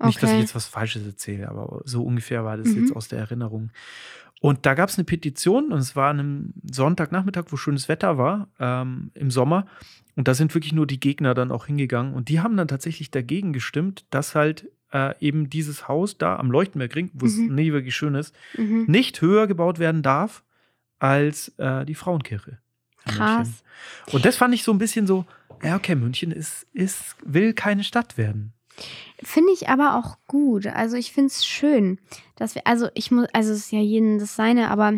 [0.00, 0.42] Nicht, dass ich Okay.
[0.42, 2.82] jetzt was Falsches erzähle, aber so ungefähr war das Mhm.
[2.82, 3.70] jetzt aus der Erinnerung.
[4.40, 8.18] Und da gab es eine Petition und es war an einem Sonntagnachmittag, wo schönes Wetter
[8.18, 9.66] war, ähm, im Sommer.
[10.14, 12.14] Und da sind wirklich nur die Gegner dann auch hingegangen.
[12.14, 16.50] Und die haben dann tatsächlich dagegen gestimmt, dass halt äh, eben dieses Haus da am
[16.50, 17.54] Leuchtenbergring, wo es Mhm.
[17.54, 18.86] nie wirklich schön ist, Mhm.
[18.88, 20.42] nicht höher gebaut werden darf
[20.98, 22.58] als äh, die Frauenkirche.
[23.04, 23.62] Krass.
[24.12, 25.26] Und das fand ich so ein bisschen so,
[25.62, 28.52] ja, okay, München ist, ist, will keine Stadt werden.
[29.22, 30.66] Finde ich aber auch gut.
[30.66, 31.98] Also ich finde es schön,
[32.36, 34.92] dass wir, also ich muss, also es ist ja jedem das seine, aber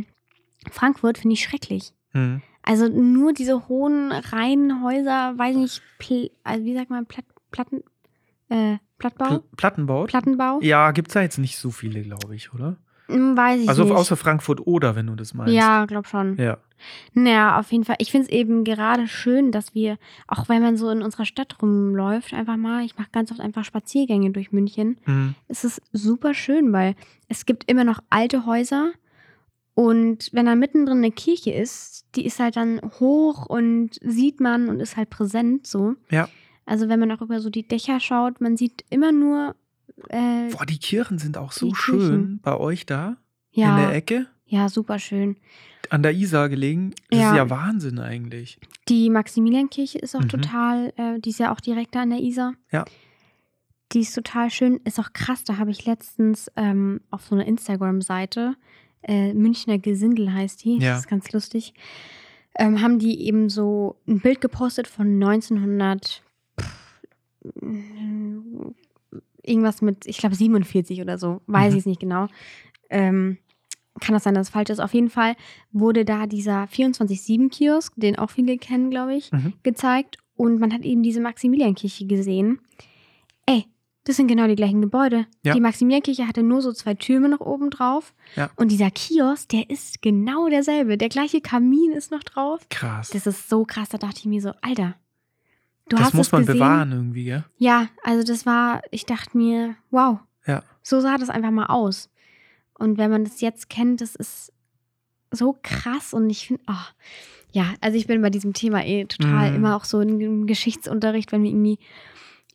[0.71, 1.93] Frankfurt finde ich schrecklich.
[2.13, 2.43] Hm.
[2.63, 5.83] Also nur diese hohen Reihenhäuser, weiß nicht,
[6.45, 7.83] also wie sagt man, Platt, Platten,
[8.51, 9.39] äh, Plattbau?
[9.39, 10.05] Pl Plattenbau?
[10.05, 10.59] Plattenbau?
[10.61, 12.77] Ja, gibt es da jetzt nicht so viele, glaube ich, oder?
[13.07, 13.93] Hm, Weiß ich Also nicht.
[13.95, 15.55] außer Frankfurt oder, wenn du das meinst.
[15.55, 16.37] ja, glaub schon.
[16.37, 16.59] Ja.
[17.15, 17.97] Naja, auf jeden Fall.
[17.99, 21.57] Ich finde es eben gerade schön, dass wir, auch wenn man so in unserer Stadt
[21.63, 24.99] rumläuft, einfach mal, ich mache ganz oft einfach Spaziergänge durch München.
[25.07, 25.35] Mhm.
[25.49, 26.95] Es ist super schön, weil
[27.29, 28.93] es gibt immer noch alte Häuser
[29.75, 34.69] und wenn da mittendrin eine Kirche ist, die ist halt dann hoch und sieht man
[34.69, 35.95] und ist halt präsent so.
[36.11, 36.29] Ja.
[36.67, 39.55] Also wenn man auch über so die Dächer schaut, man sieht immer nur
[40.09, 42.41] äh, Boah, die Kirchen sind auch so schön Kirchen.
[42.43, 43.17] bei euch da
[43.53, 45.37] in der ja, Ecke, ja, super schön.
[45.91, 46.93] An der Isar gelegen.
[47.11, 47.31] Das Ja.
[47.31, 48.59] ist ja Wahnsinn eigentlich.
[48.89, 50.29] Die Maximiliankirche ist auch Mhm.
[50.29, 52.55] total, äh, die ist ja auch direkt da an der Isar.
[52.73, 52.85] Ja.
[53.93, 54.81] Die ist total schön.
[54.85, 58.55] Ist auch krass, da habe ich letztens ähm, auf so einer Instagram-Seite,
[59.03, 60.91] äh, Münchner Gesindel heißt die, Ja.
[60.93, 61.75] das ist ganz lustig,
[62.59, 66.23] ähm, haben die eben so ein Bild gepostet von 1900,
[66.61, 66.91] pff,
[69.43, 71.77] irgendwas mit, ich glaube 47 oder so, weiß Mhm.
[71.77, 72.29] ich es nicht genau.
[72.91, 73.39] Ähm,
[74.01, 74.81] kann das sein, dass es falsch ist.
[74.81, 75.35] Auf jeden Fall
[75.73, 79.55] wurde da dieser 24-7-Kiosk, den auch viele kennen, glaube ich, Mhm.
[79.63, 80.19] gezeigt.
[80.37, 82.61] Und man hat eben diese Maximiliankirche gesehen.
[83.47, 83.67] Ey,
[84.05, 85.27] das sind genau die gleichen Gebäude.
[85.45, 85.53] Ja.
[85.53, 88.15] Die Maximiliankirche hatte nur so zwei Türme noch oben drauf.
[88.37, 88.49] Ja.
[88.57, 90.97] Und dieser Kiosk, der ist genau derselbe.
[90.97, 92.61] Der gleiche Kamin ist noch drauf.
[92.71, 93.11] Krass.
[93.11, 93.91] Das ist so krass.
[93.91, 94.95] Da dachte ich mir so, Alter,
[95.91, 96.55] du das hast muss man gesehen.
[96.59, 97.45] bewahren irgendwie, gell?
[97.59, 100.63] Ja, also das war, ich dachte mir, wow, Ja.
[100.83, 102.09] so sah das einfach mal aus.
[102.81, 104.53] Und wenn man das jetzt kennt, das ist
[105.31, 107.07] so krass und ich finde, oh,
[107.53, 109.57] ja, also ich bin bei diesem Thema eh total Mhm.
[109.57, 111.79] immer auch so im Geschichtsunterricht, wenn wir irgendwie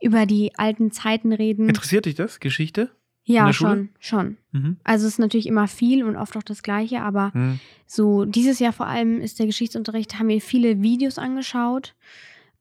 [0.01, 1.69] über die alten Zeiten reden.
[1.69, 2.91] Interessiert dich das, Geschichte?
[3.27, 4.37] Ja, schon, schon.
[4.51, 4.77] Mhm.
[4.83, 7.59] Also es ist natürlich immer viel und oft auch das Gleiche, aber Mhm.
[7.87, 11.95] so dieses Jahr vor allem ist der Geschichtsunterricht, haben wir viele Videos angeschaut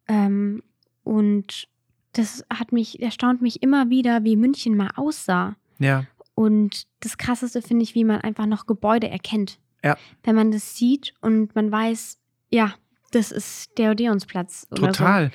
[0.09, 0.63] ähm,
[1.03, 1.69] und
[2.13, 5.57] das hat mich, erstaunt mich immer wieder, wie München mal aussah.
[5.81, 6.07] Ja.
[6.37, 9.59] Und das Krasseste finde ich, wie man einfach noch Gebäude erkennt.
[9.83, 9.97] Ja.
[10.23, 12.19] Wenn man das sieht und man weiß,
[12.51, 12.75] ja,
[13.13, 14.67] das ist der Odeonsplatz.
[14.75, 15.31] Total.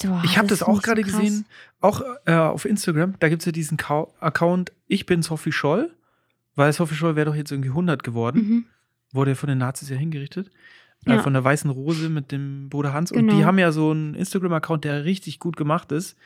[0.00, 0.08] So.
[0.08, 1.16] Boah, Ich habe das, ist auch so gerade krass.
[1.18, 1.46] gesehen,
[1.80, 3.14] auch äh, auf Instagram.
[3.18, 5.90] Da gibt es ja diesen Kau Account Ich bin Sophie Scholl,
[6.54, 8.38] weil Sophie Scholl wäre doch jetzt irgendwie 100 geworden.
[8.48, 8.64] Mhm.
[9.12, 10.50] Wurde ja von den Nazis ja hingerichtet.
[11.06, 11.22] Äh, Ja.
[11.22, 13.10] von der Weißen Rose mit dem Bruder Hans.
[13.12, 13.36] Und Genau.
[13.36, 16.16] die haben ja so einen Instagram-Account, der richtig gut gemacht ist,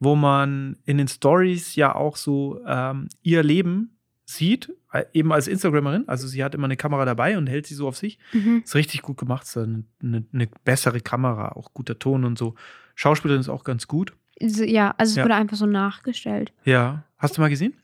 [0.00, 3.96] wo man in den Stories ja auch so ähm, ihr Leben
[4.30, 6.04] sieht, äh, eben als Instagramerin.
[6.08, 8.18] Also sie hat immer eine Kamera dabei und hält sie so auf sich.
[8.32, 8.62] Mhm.
[8.64, 9.44] Ist richtig gut gemacht.
[9.44, 12.54] Ist eine, eine, eine bessere Kamera, auch guter Ton und so.
[12.94, 14.12] Schauspielerin ist auch ganz gut.
[14.40, 15.24] Ja, also es Ja.
[15.24, 16.52] wurde einfach so nachgestellt.
[16.64, 17.04] Ja.
[17.18, 17.74] Hast du mal gesehen?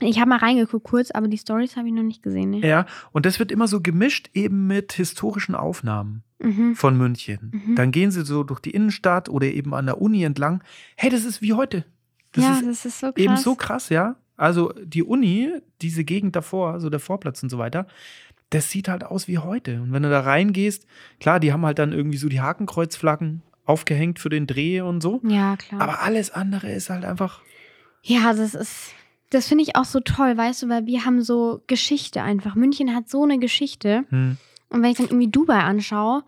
[0.00, 2.50] Ich habe mal reingeguckt kurz, aber die Stories habe ich noch nicht gesehen.
[2.50, 2.60] Ne?
[2.66, 2.86] Ja.
[3.10, 6.76] Und das wird immer so gemischt eben mit historischen Aufnahmen Mhm.
[6.76, 7.50] von München.
[7.52, 7.74] Mhm.
[7.74, 10.62] Dann gehen sie so durch die Innenstadt oder eben an der Uni entlang.
[10.96, 11.84] Hey, das ist wie heute.
[12.32, 13.24] Das ja, ist das ist so krass.
[13.24, 14.14] eben so krass, ja.
[14.38, 15.50] Also die Uni,
[15.82, 17.86] diese Gegend davor, so der Vorplatz und so weiter,
[18.50, 19.82] das sieht halt aus wie heute.
[19.82, 20.86] Und wenn du da reingehst,
[21.20, 25.20] klar, die haben halt dann irgendwie so die Hakenkreuzflaggen aufgehängt für den Dreh und so.
[25.24, 25.82] Ja, klar.
[25.82, 27.42] Aber alles andere ist halt einfach
[28.02, 28.94] Ja, das ist,
[29.28, 32.54] das finde ich auch so toll, weißt du, weil wir haben so Geschichte einfach.
[32.54, 34.04] München hat so eine Geschichte.
[34.08, 34.38] Hm.
[34.70, 36.24] Und wenn ich dann irgendwie Dubai anschaue,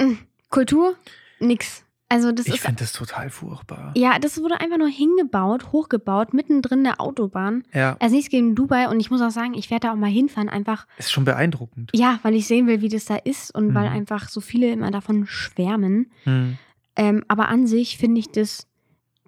[0.00, 0.16] mh,
[0.48, 0.94] Kultur,
[1.40, 1.84] nix.
[2.12, 3.94] Also das Ich finde das total furchtbar.
[3.96, 7.62] ja, das wurde einfach nur hingebaut, hochgebaut, mittendrin der Autobahn.
[7.72, 10.10] Ja, Also nichts gegen Dubai und ich muss auch sagen, ich werde da auch mal
[10.10, 11.90] hinfahren, einfach, ist schon beeindruckend.
[11.94, 13.94] ja, weil ich sehen will, wie das da ist und weil Mhm.
[13.96, 16.10] einfach so viele immer davon schwärmen.
[16.24, 16.58] Hm.
[16.96, 18.66] Ähm, aber an sich finde ich das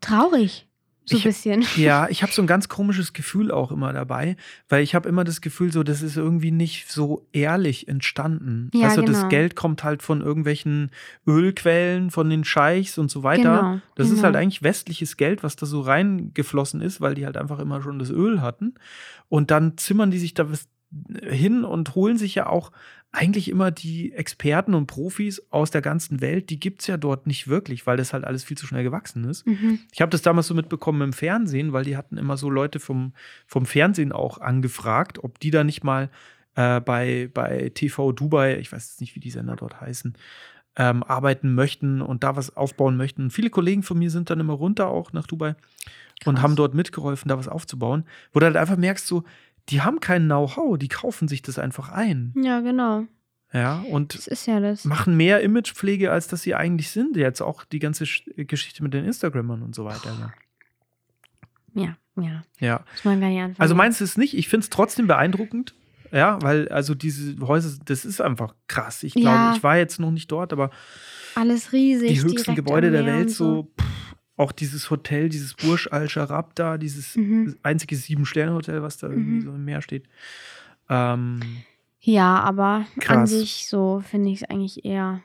[0.00, 0.66] traurig,
[1.12, 1.64] so ein bisschen.
[1.76, 4.36] Ja, ich habe so ein ganz komisches Gefühl auch immer dabei,
[4.68, 8.70] weil ich habe immer das Gefühl, so das ist irgendwie nicht so ehrlich entstanden.
[8.74, 9.28] Ja, also das genau.
[9.28, 10.90] Geld kommt halt von irgendwelchen
[11.26, 13.42] Ölquellen, von den Scheichs und so weiter.
[13.42, 14.24] Genau, das ist genau.
[14.24, 17.98] halt eigentlich westliches Geld, was da so reingeflossen ist, weil die halt einfach immer schon
[17.98, 18.74] das Öl hatten.
[19.28, 20.68] Und dann zimmern die sich da was
[21.22, 22.72] hin und holen sich ja auch
[23.12, 27.26] eigentlich immer die Experten und Profis aus der ganzen Welt, die gibt es ja dort
[27.26, 29.46] nicht wirklich, weil das halt alles viel zu schnell gewachsen ist.
[29.46, 29.80] Mhm.
[29.92, 33.12] Ich habe das damals so mitbekommen im Fernsehen, weil die hatten immer so Leute vom,
[33.46, 36.08] vom Fernsehen auch angefragt, ob die da nicht mal
[36.54, 40.14] äh, bei, bei TV Dubai, ich weiß jetzt nicht, wie die Sender dort heißen,
[40.76, 43.24] ähm, arbeiten möchten und da was aufbauen möchten.
[43.24, 45.54] Und viele Kollegen von mir sind dann immer runter auch nach Dubai
[46.24, 46.42] und Krass.
[46.42, 49.24] haben dort mitgeholfen, da was aufzubauen, wo du halt einfach merkst, so,
[49.68, 52.32] die haben kein Know-how, die kaufen sich das einfach ein.
[52.36, 53.04] Ja, genau.
[53.52, 54.14] Ja, und
[54.46, 57.16] ja machen mehr Imagepflege, als dass sie eigentlich sind.
[57.16, 60.14] Jetzt auch die ganze Sch- Geschichte mit den Instagrammern und so weiter.
[60.14, 60.32] Ne?
[61.74, 62.42] Ja, ja.
[62.60, 62.84] Ja.
[62.92, 63.60] Muss man gar nicht anfangen.
[63.60, 64.34] Also meinst du es nicht?
[64.34, 65.74] Ich finde es trotzdem beeindruckend.
[66.10, 69.02] Ja, weil also diese Häuser, das ist einfach krass.
[69.02, 69.54] Ich glaube, Ja.
[69.56, 70.70] ich war jetzt noch nicht dort, aber
[71.34, 72.08] Alles riesig.
[72.10, 73.86] die höchsten Gebäude der Welt, so, pff,
[74.42, 77.56] auch dieses Hotel, dieses Burj Al Sharab da, dieses Mhm.
[77.62, 79.40] einzige Sieben-Sterne-Hotel, was da irgendwie Mhm.
[79.42, 80.04] so im Meer steht.
[80.88, 81.62] Ähm,
[82.00, 83.30] Ja, aber an Krass.
[83.30, 85.22] sich so finde ich es eigentlich eher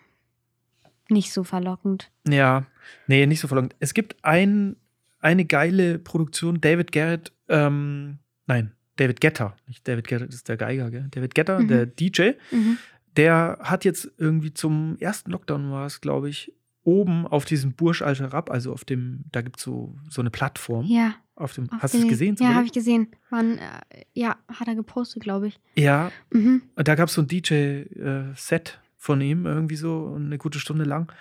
[1.09, 2.11] nicht so verlockend.
[2.27, 2.65] Ja,
[3.07, 3.75] nee, nicht so verlangt.
[3.79, 4.75] Es gibt ein,
[5.19, 10.91] eine geile Produktion, David Garrett, ähm, nein, David Getter, nicht David Garrett ist der Geiger,
[10.91, 11.07] gell?
[11.11, 11.67] David Getter, Mhm.
[11.67, 12.77] der DJ, Mhm.
[13.15, 16.53] der hat jetzt irgendwie zum ersten Lockdown war es, glaube ich,
[16.87, 20.29] oben auf diesem Burj Al Sharab, also auf dem, da gibt es so, so eine
[20.29, 20.85] Plattform.
[20.85, 21.15] Ja.
[21.35, 22.37] Auf dem, auf hast du es gesehen?
[22.39, 23.09] Ja, habe ich gesehen.
[23.29, 25.59] Man, äh, ja, hat er gepostet, glaube ich.
[25.75, 26.63] Ja, Mhm.
[26.75, 31.11] Und da gab es so ein DJ-Set von ihm, irgendwie so eine gute Stunde lang.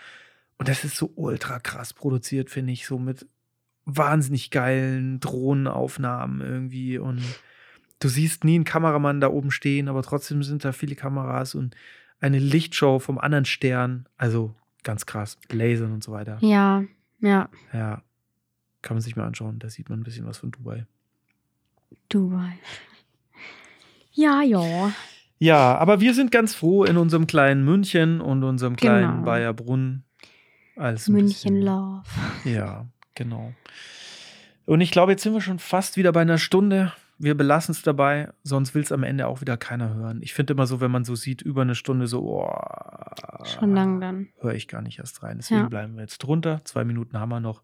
[0.56, 3.26] Und das ist so ultra krass produziert, finde ich, so mit
[3.84, 6.96] wahnsinnig geilen Drohnenaufnahmen irgendwie.
[6.98, 7.22] Und
[7.98, 11.74] du siehst nie einen Kameramann da oben stehen, aber trotzdem sind da viele Kameras und
[12.20, 14.08] eine Lichtshow vom anderen Stern.
[14.16, 14.54] Also
[14.86, 16.38] ganz krass, Lasern und so weiter.
[16.40, 16.84] Ja,
[17.20, 17.48] ja.
[17.72, 18.02] Ja,
[18.82, 19.58] kann man sich mal anschauen.
[19.58, 20.86] Da sieht man ein bisschen was von Dubai.
[22.08, 22.52] Dubai.
[24.12, 24.92] Ja, ja.
[25.38, 29.24] Ja, aber wir sind ganz froh in unserem kleinen München und unserem kleinen Genau.
[29.24, 30.04] Bayerbrunn.
[30.76, 32.04] Als München Love.
[32.44, 33.52] Ja, genau.
[34.66, 36.92] Und ich glaube, jetzt sind wir schon fast wieder bei einer Stunde.
[37.18, 40.20] Wir belassen es dabei, sonst will es am Ende auch wieder keiner hören.
[40.22, 44.00] Ich finde immer so, wenn man so sieht, über eine Stunde so, oh, Schon lang
[44.00, 44.28] dann.
[44.40, 45.38] höre ich gar nicht erst rein.
[45.38, 45.68] Deswegen Ja.
[45.68, 46.60] bleiben wir jetzt drunter.
[46.64, 47.62] Zwei Minuten haben wir noch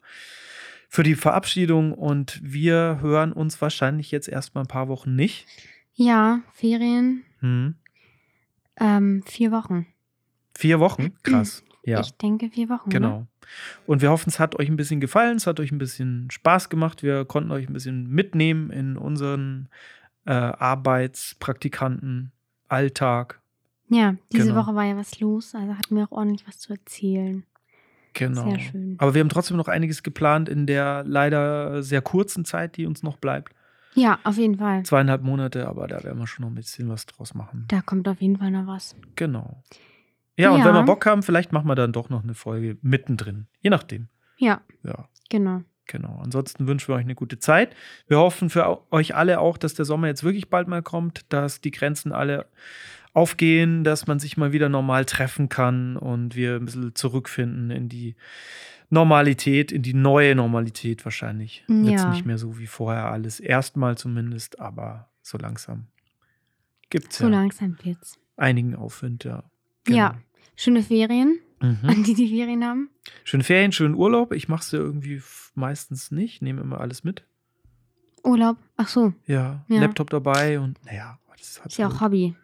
[0.89, 5.47] für die Verabschiedung und wir hören uns wahrscheinlich jetzt erstmal ein paar Wochen nicht.
[5.95, 7.23] Ja, Ferien.
[7.41, 7.75] Hm.
[8.81, 9.87] Ähm, vier Wochen.
[10.55, 11.13] Vier Wochen?
[11.25, 11.63] Krass.
[11.85, 12.01] Ja.
[12.01, 12.89] Ich denke vier Wochen.
[12.89, 13.27] Ne?
[13.87, 16.69] Und wir hoffen, es hat euch ein bisschen gefallen, es hat euch ein bisschen Spaß
[16.69, 17.03] gemacht.
[17.03, 19.69] Wir konnten euch ein bisschen mitnehmen in unseren
[20.27, 22.33] äh, Arbeitspraktikanten,
[22.69, 23.41] Alltag.
[23.89, 24.61] Ja, diese Genau.
[24.63, 27.45] Woche war ja was los, also hatten wir auch ordentlich was zu erzählen.
[28.15, 28.49] Genau.
[28.49, 28.97] Sehr schön.
[28.99, 33.03] Aber wir haben trotzdem noch einiges geplant in der leider sehr kurzen Zeit, die uns
[33.03, 33.55] noch bleibt.
[33.95, 34.83] Ja, auf jeden Fall.
[34.85, 37.67] Zweieinhalb Monate, aber da werden wir schon noch ein bisschen was draus machen.
[37.69, 38.97] Da kommt auf jeden Fall noch was.
[39.17, 39.63] Genau.
[40.37, 40.65] Ja, und Ja.
[40.67, 43.47] wenn wir Bock haben, vielleicht machen wir dann doch noch eine Folge mittendrin.
[43.61, 44.09] Je nachdem.
[44.39, 45.09] Ja, Ja.
[45.29, 45.63] genau.
[45.87, 46.21] Genau.
[46.23, 47.75] Ansonsten wünschen wir euch eine gute Zeit.
[48.07, 51.61] Wir hoffen für euch alle auch, dass der Sommer jetzt wirklich bald mal kommt, dass
[51.61, 52.47] die Grenzen alle
[53.13, 57.89] aufgehen, dass man sich mal wieder normal treffen kann und wir ein bisschen zurückfinden in
[57.91, 58.15] die
[58.91, 61.65] Normalität, in die neue Normalität wahrscheinlich.
[61.69, 62.11] Ja.
[62.11, 63.41] nicht mehr so wie vorher alles.
[63.41, 65.87] Erstmal zumindest, aber so langsam
[66.91, 68.19] gibt es So ja langsam wird's.
[68.37, 69.45] einigen Aufwind, ja.
[69.89, 70.19] Ja,
[70.57, 71.79] schöne Ferien, Mhm.
[71.83, 72.91] an die die Ferien haben.
[73.25, 74.33] Schöne Ferien, schönen Urlaub.
[74.33, 75.23] Ich mache es ja irgendwie
[75.55, 77.25] meistens nicht, nehme immer alles mit.
[78.25, 78.57] Urlaub.
[78.77, 79.81] Ach so, Ja, Ja.
[79.81, 82.35] Laptop dabei und naja, das ist halt ist ja auch Hobby.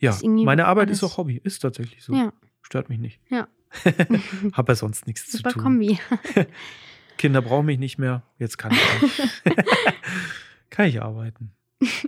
[0.00, 2.14] Ja, meine Arbeit alles- ist auch Hobby, ist tatsächlich so.
[2.14, 2.32] Ja.
[2.62, 3.20] Stört mich nicht.
[3.28, 3.48] Ja.
[4.54, 5.62] Hab ja sonst nichts Super zu tun.
[5.62, 5.98] Kombi.
[7.18, 8.22] Kinder brauchen mich nicht mehr.
[8.38, 9.22] Jetzt kann ich
[10.70, 11.50] kann ich arbeiten.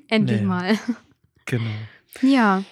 [0.09, 0.47] Endlich Nee.
[0.47, 0.79] mal.
[1.47, 1.71] Genau.
[2.23, 2.65] Ja,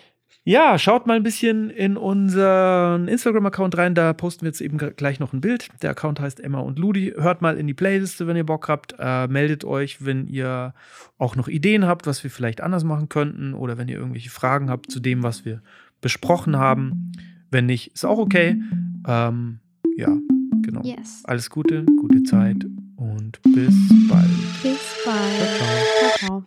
[0.49, 3.95] Ja, schaut mal ein bisschen in unseren Instagram-Account rein.
[3.95, 5.69] Da posten wir jetzt eben gleich noch ein Bild.
[5.83, 7.13] Der Account heißt Emma und Ludi.
[7.19, 8.95] Hört mal in die Playliste, wenn ihr Bock habt.
[8.99, 10.73] Äh, meldet euch, wenn ihr
[11.19, 14.71] auch noch Ideen habt, was wir vielleicht anders machen könnten oder wenn ihr irgendwelche Fragen
[14.71, 15.61] habt zu dem, was wir
[16.01, 17.13] besprochen haben.
[17.51, 18.59] Wenn nicht, ist auch okay.
[19.07, 19.59] Ähm,
[19.99, 20.17] ja,
[20.63, 20.81] genau.
[20.83, 21.25] Yes.
[21.25, 22.65] Alles Gute, gute Zeit
[22.97, 23.75] und bis
[24.09, 24.31] bald.
[24.63, 25.31] Bis bald.
[25.59, 26.43] Ciao, ciao.
[26.43, 26.45] ciao.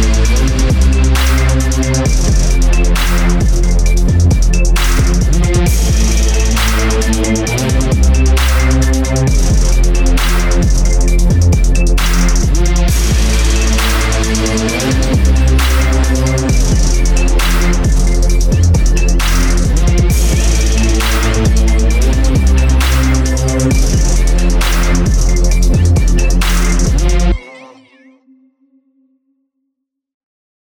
[0.00, 0.15] ciao.
[1.76, 2.16] Thank